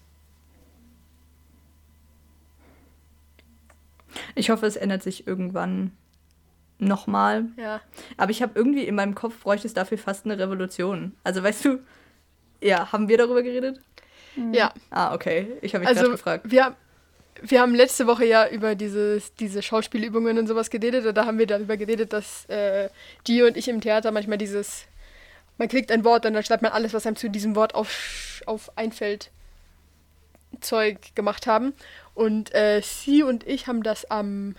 [4.35, 5.91] Ich hoffe, es ändert sich irgendwann
[6.83, 7.45] nochmal.
[7.57, 7.81] Ja.
[8.17, 11.13] Aber ich habe irgendwie in meinem Kopf bräuchte es dafür fast eine Revolution.
[11.23, 11.79] Also weißt du,
[12.61, 13.79] ja, haben wir darüber geredet?
[14.51, 14.73] Ja.
[14.89, 15.47] Ah, okay.
[15.61, 16.49] Ich habe mich gerade Also, gefragt.
[16.49, 16.75] wir, haben-
[17.41, 21.05] wir haben letzte Woche ja über dieses, diese Schauspielübungen und sowas geredet.
[21.05, 22.89] Und da haben wir darüber geredet, dass äh,
[23.25, 24.85] Gio und ich im Theater manchmal dieses,
[25.57, 28.41] man kriegt ein Wort und dann schreibt man alles, was einem zu diesem Wort auf,
[28.45, 29.29] auf einfällt,
[30.61, 31.73] Zeug gemacht haben.
[32.13, 34.55] Und äh, sie und ich haben das am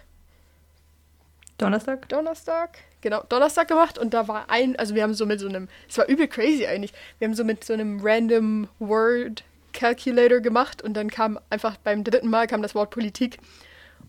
[1.58, 2.08] Donnerstag?
[2.08, 5.68] Donnerstag, genau, Donnerstag gemacht und da war ein, also wir haben so mit so einem,
[5.88, 10.82] es war übel crazy eigentlich, wir haben so mit so einem random Word Calculator gemacht
[10.82, 13.38] und dann kam einfach beim dritten Mal kam das Wort Politik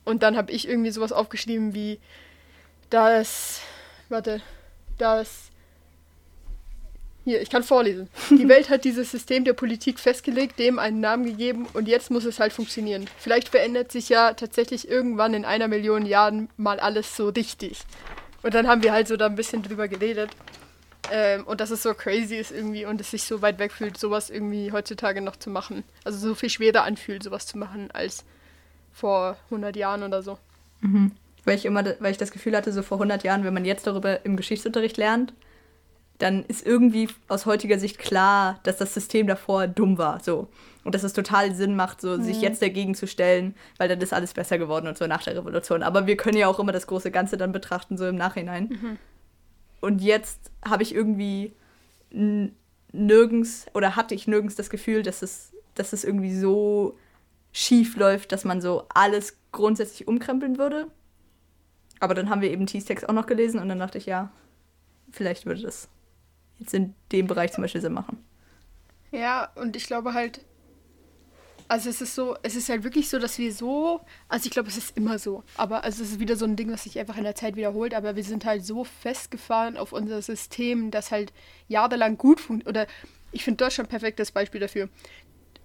[0.06, 2.00] und dann habe ich irgendwie sowas aufgeschrieben wie
[2.90, 3.62] das,
[4.10, 4.42] warte,
[4.98, 5.50] das,
[7.26, 8.08] hier, ich kann vorlesen.
[8.30, 12.24] Die Welt hat dieses System der Politik festgelegt, dem einen Namen gegeben und jetzt muss
[12.24, 13.06] es halt funktionieren.
[13.18, 17.80] Vielleicht verändert sich ja tatsächlich irgendwann in einer Million Jahren mal alles so richtig.
[18.44, 20.30] Und dann haben wir halt so da ein bisschen drüber geredet.
[21.12, 23.98] Ähm, und dass es so crazy ist irgendwie und es sich so weit weg fühlt,
[23.98, 25.84] sowas irgendwie heutzutage noch zu machen.
[26.04, 28.24] Also so viel schwerer anfühlt, sowas zu machen, als
[28.94, 30.38] vor 100 Jahren oder so.
[31.44, 33.88] Weil ich immer, weil ich das Gefühl hatte, so vor 100 Jahren, wenn man jetzt
[33.88, 35.34] darüber im Geschichtsunterricht lernt,
[36.18, 40.48] dann ist irgendwie aus heutiger Sicht klar, dass das System davor dumm war, so.
[40.84, 44.14] Und dass es total Sinn macht, so sich jetzt dagegen zu stellen, weil dann ist
[44.14, 45.82] alles besser geworden und so nach der Revolution.
[45.82, 49.00] Aber wir können ja auch immer das große Ganze dann betrachten, so im Nachhinein.
[49.82, 51.54] Und jetzt habe ich irgendwie
[52.92, 56.98] nirgends oder hatte ich nirgends das Gefühl, dass es, dass es irgendwie so
[57.52, 60.88] schief läuft, dass man so alles grundsätzlich umkrempeln würde.
[62.00, 64.32] Aber dann haben wir eben Tease-Text auch noch gelesen und dann dachte ich, ja,
[65.10, 65.88] vielleicht würde das
[66.60, 68.24] jetzt in dem Bereich zum Beispiel Sinn machen.
[69.12, 70.42] Ja, und ich glaube halt,
[71.68, 74.70] also es ist so, es ist halt wirklich so, dass wir so, also ich glaube,
[74.70, 77.18] es ist immer so, aber also es ist wieder so ein Ding, was sich einfach
[77.18, 81.34] in der Zeit wiederholt, aber wir sind halt so festgefahren auf unser System, das halt
[81.68, 82.88] jahrelang gut funktioniert, oder
[83.32, 84.90] ich finde Deutschland perfektes Beispiel dafür.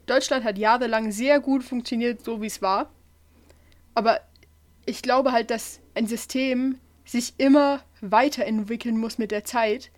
[0.07, 2.91] Deutschland hat jahrelang sehr gut funktioniert, so wie es war,
[3.95, 4.21] aber
[4.87, 9.91] ich glaube halt, dass ein System sich immer weiterentwickeln muss mit der Zeit,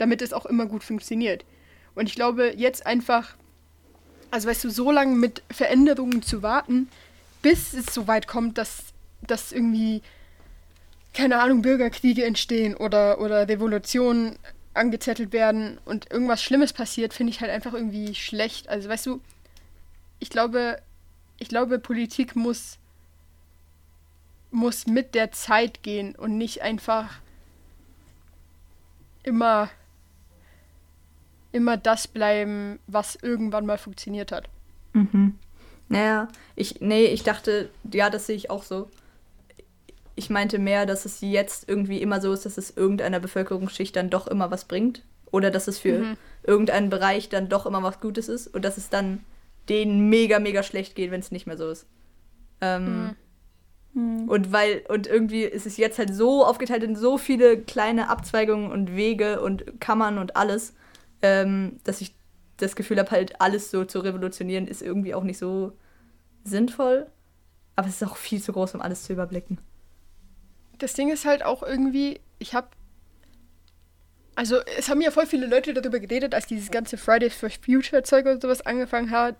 [0.00, 1.44] damit es auch immer gut funktioniert.
[1.94, 3.34] Und ich glaube, jetzt einfach,
[4.30, 6.88] also weißt du, so lange mit Veränderungen zu warten,
[7.42, 8.84] bis es so weit kommt, dass,
[9.22, 10.02] dass irgendwie,
[11.14, 14.38] keine Ahnung, Bürgerkriege entstehen oder, oder Revolutionen
[14.72, 18.68] angezettelt werden und irgendwas Schlimmes passiert, finde ich halt einfach irgendwie schlecht.
[18.68, 19.20] Also weißt du,
[20.20, 20.80] ich glaube,
[21.38, 22.78] ich glaube, Politik muss,
[24.50, 27.20] muss mit der Zeit gehen und nicht einfach
[29.22, 29.70] immer
[31.52, 34.48] immer das bleiben, was irgendwann mal funktioniert hat.
[34.92, 35.34] Mhm.
[35.88, 38.88] Naja, ich, nee, ich dachte, ja, das sehe ich auch so.
[40.14, 44.10] Ich meinte mehr, dass es jetzt irgendwie immer so ist, dass es irgendeiner Bevölkerungsschicht dann
[44.10, 45.02] doch immer was bringt.
[45.32, 46.16] Oder dass es für Mhm.
[46.42, 48.46] irgendeinen Bereich dann doch immer was Gutes ist.
[48.48, 49.20] Und dass es dann
[49.68, 51.86] denen mega, mega schlecht geht, wenn es nicht mehr so ist.
[52.60, 53.16] Ähm,
[54.28, 58.70] Und weil, und irgendwie ist es jetzt halt so aufgeteilt in so viele kleine Abzweigungen
[58.70, 60.74] und Wege und Kammern und alles,
[61.22, 62.14] ähm, dass ich
[62.56, 65.72] das Gefühl habe, halt alles so zu revolutionieren, ist irgendwie auch nicht so
[66.44, 67.06] sinnvoll.
[67.76, 69.58] Aber es ist auch viel zu groß, um alles zu überblicken.
[70.78, 72.68] Das Ding ist halt auch irgendwie, ich habe
[74.34, 78.02] also es haben ja voll viele Leute darüber geredet, als dieses ganze Fridays for Future
[78.02, 79.36] Zeug und sowas angefangen hat,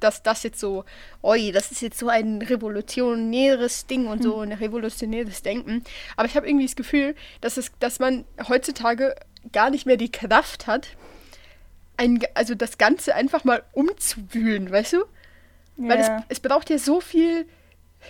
[0.00, 0.84] dass das jetzt so,
[1.22, 5.82] oi, das ist jetzt so ein revolutionäres Ding und so ein revolutionäres Denken.
[6.16, 9.14] Aber ich habe irgendwie das Gefühl, dass es, dass man heutzutage
[9.52, 10.96] gar nicht mehr die Kraft hat,
[11.96, 15.04] ein, also das Ganze einfach mal umzuwühlen, weißt du?
[15.76, 17.46] Weil es, es braucht ja so viel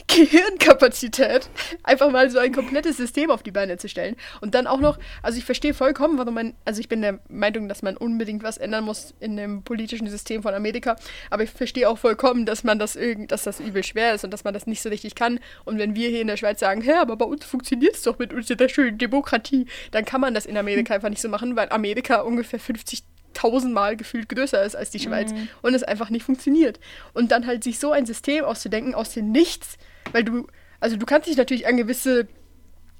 [0.06, 1.48] Gehirnkapazität,
[1.82, 4.16] einfach mal so ein komplettes System auf die Beine zu stellen.
[4.40, 7.68] Und dann auch noch, also ich verstehe vollkommen, warum man, also ich bin der Meinung,
[7.68, 10.96] dass man unbedingt was ändern muss in dem politischen System von Amerika,
[11.30, 14.30] aber ich verstehe auch vollkommen, dass man das irgend, dass das übel schwer ist und
[14.30, 15.40] dass man das nicht so richtig kann.
[15.64, 18.18] Und wenn wir hier in der Schweiz sagen, hä, aber bei uns funktioniert es doch
[18.18, 21.68] mit unserer schönen Demokratie, dann kann man das in Amerika einfach nicht so machen, weil
[21.70, 23.04] Amerika ungefähr 50
[23.34, 25.32] tausendmal gefühlt größer ist als die Schweiz
[25.62, 26.80] und es einfach nicht funktioniert.
[27.12, 29.76] Und dann halt sich so ein System auszudenken aus dem Nichts,
[30.12, 30.46] weil du,
[30.80, 32.28] also du kannst dich natürlich an gewisse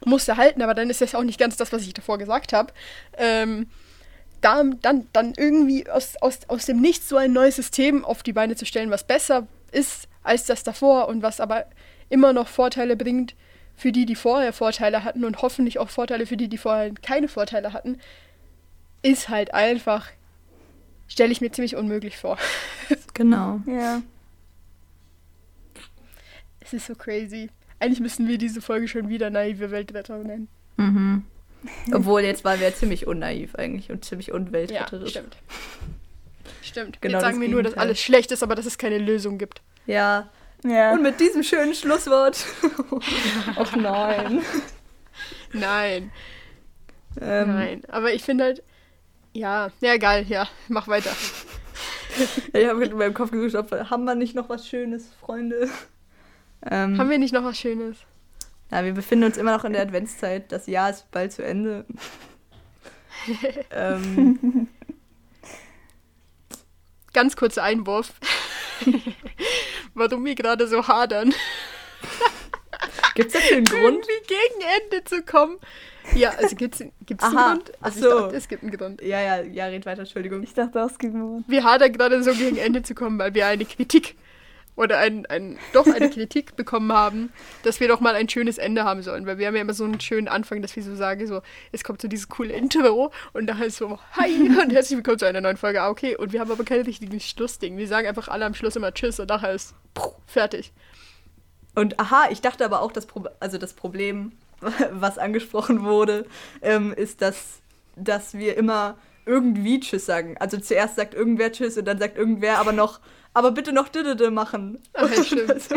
[0.05, 2.73] Muster halten, aber dann ist das auch nicht ganz das, was ich davor gesagt habe.
[3.17, 3.69] Ähm,
[4.41, 8.35] da, dann, dann irgendwie aus, aus, aus dem Nichts so ein neues System auf die
[8.35, 11.67] Beine zu stellen, was besser ist als das davor und was aber
[12.11, 13.35] immer noch Vorteile bringt
[13.77, 17.29] für die, die vorher Vorteile hatten und hoffentlich auch Vorteile für die, die vorher keine
[17.29, 17.99] Vorteile hatten,
[19.03, 20.09] ist halt einfach,
[21.09, 22.39] stelle ich mir ziemlich unmöglich vor.
[23.15, 23.61] Genau.
[23.67, 24.03] Ja.
[26.61, 27.49] Es ist so crazy.
[27.79, 30.49] Eigentlich müssen wir diese Folge schon wieder naive Weltretter nennen.
[30.77, 31.25] Mhm.
[31.93, 35.11] Obwohl, jetzt waren wir ziemlich unnaiv eigentlich und ziemlich Ja, unweltretterisch.
[35.11, 35.37] stimmt.
[36.63, 37.01] Stimmt.
[37.01, 39.63] Genau Jetzt sagen wir nur, dass alles schlecht ist, aber dass es keine Lösung gibt.
[39.87, 40.29] Ja.
[40.65, 40.93] Ja.
[40.93, 42.45] Und mit diesem schönen Schlusswort.
[43.57, 44.41] Ach nein.
[45.53, 46.11] Nein,
[47.21, 47.83] Ähm, nein.
[47.89, 48.63] Aber ich finde halt,
[49.35, 51.11] ja, ja, egal, ja, mach weiter.
[52.53, 55.69] Ich habe in meinem Kopf gesucht, ob, haben wir nicht noch was Schönes, Freunde?
[56.65, 57.97] Ähm, Haben wir nicht noch was Schönes?
[58.71, 60.53] Ja, wir befinden uns immer noch in der Adventszeit.
[60.53, 61.85] Das Jahr ist bald zu Ende.
[63.73, 64.69] ähm,
[67.13, 68.13] Ganz kurzer Einwurf.
[69.95, 71.35] Warum wir gerade so hadern,
[73.15, 73.83] Gibt es dafür einen Grund?
[73.83, 75.59] irgendwie gegen Ende zu kommen.
[76.15, 77.73] Ja, also gibt's, gibt's einen Aha, Grund?
[77.81, 78.17] Also ach so.
[78.17, 79.03] ich dachte, es gibt einen Grund.
[79.03, 80.43] Ja, ja, ja, red weiter, Entschuldigung.
[80.43, 83.47] Ich dachte, das gibt mir Wir hadern gerade so gegen Ende zu kommen, weil wir
[83.47, 84.17] eine Kritik
[84.77, 87.33] oder ein, ein, doch eine Kritik bekommen haben,
[87.63, 89.27] dass wir doch mal ein schönes Ende haben sollen.
[89.27, 91.43] Weil wir haben ja immer so einen schönen Anfang, dass wir so sagen, so,
[91.73, 94.33] es kommt so dieses coole Intro und da heißt so, hi
[94.63, 95.83] und herzlich willkommen zu einer neuen Folge.
[95.83, 97.77] Ah, okay, und wir haben aber kein richtiges Schlussding.
[97.77, 100.73] Wir sagen einfach alle am Schluss immer Tschüss und nachher ist puh, fertig.
[101.77, 104.33] Und aha, ich dachte aber auch, das, Pro also das Problem,
[104.93, 106.27] was angesprochen wurde,
[106.63, 107.61] ähm, ist, dass,
[107.97, 108.97] dass wir immer
[109.27, 110.37] irgendwie Tschüss sagen.
[110.39, 113.01] Also zuerst sagt irgendwer Tschüss und dann sagt irgendwer aber noch,
[113.33, 114.83] aber bitte noch Didede machen.
[114.93, 115.71] Ach, ja, stimmt.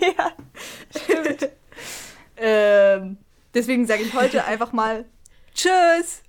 [0.00, 0.32] Ja,
[0.96, 1.48] stimmt.
[2.36, 3.18] ähm,
[3.54, 5.04] deswegen sage ich heute einfach mal
[5.54, 6.22] Tschüss.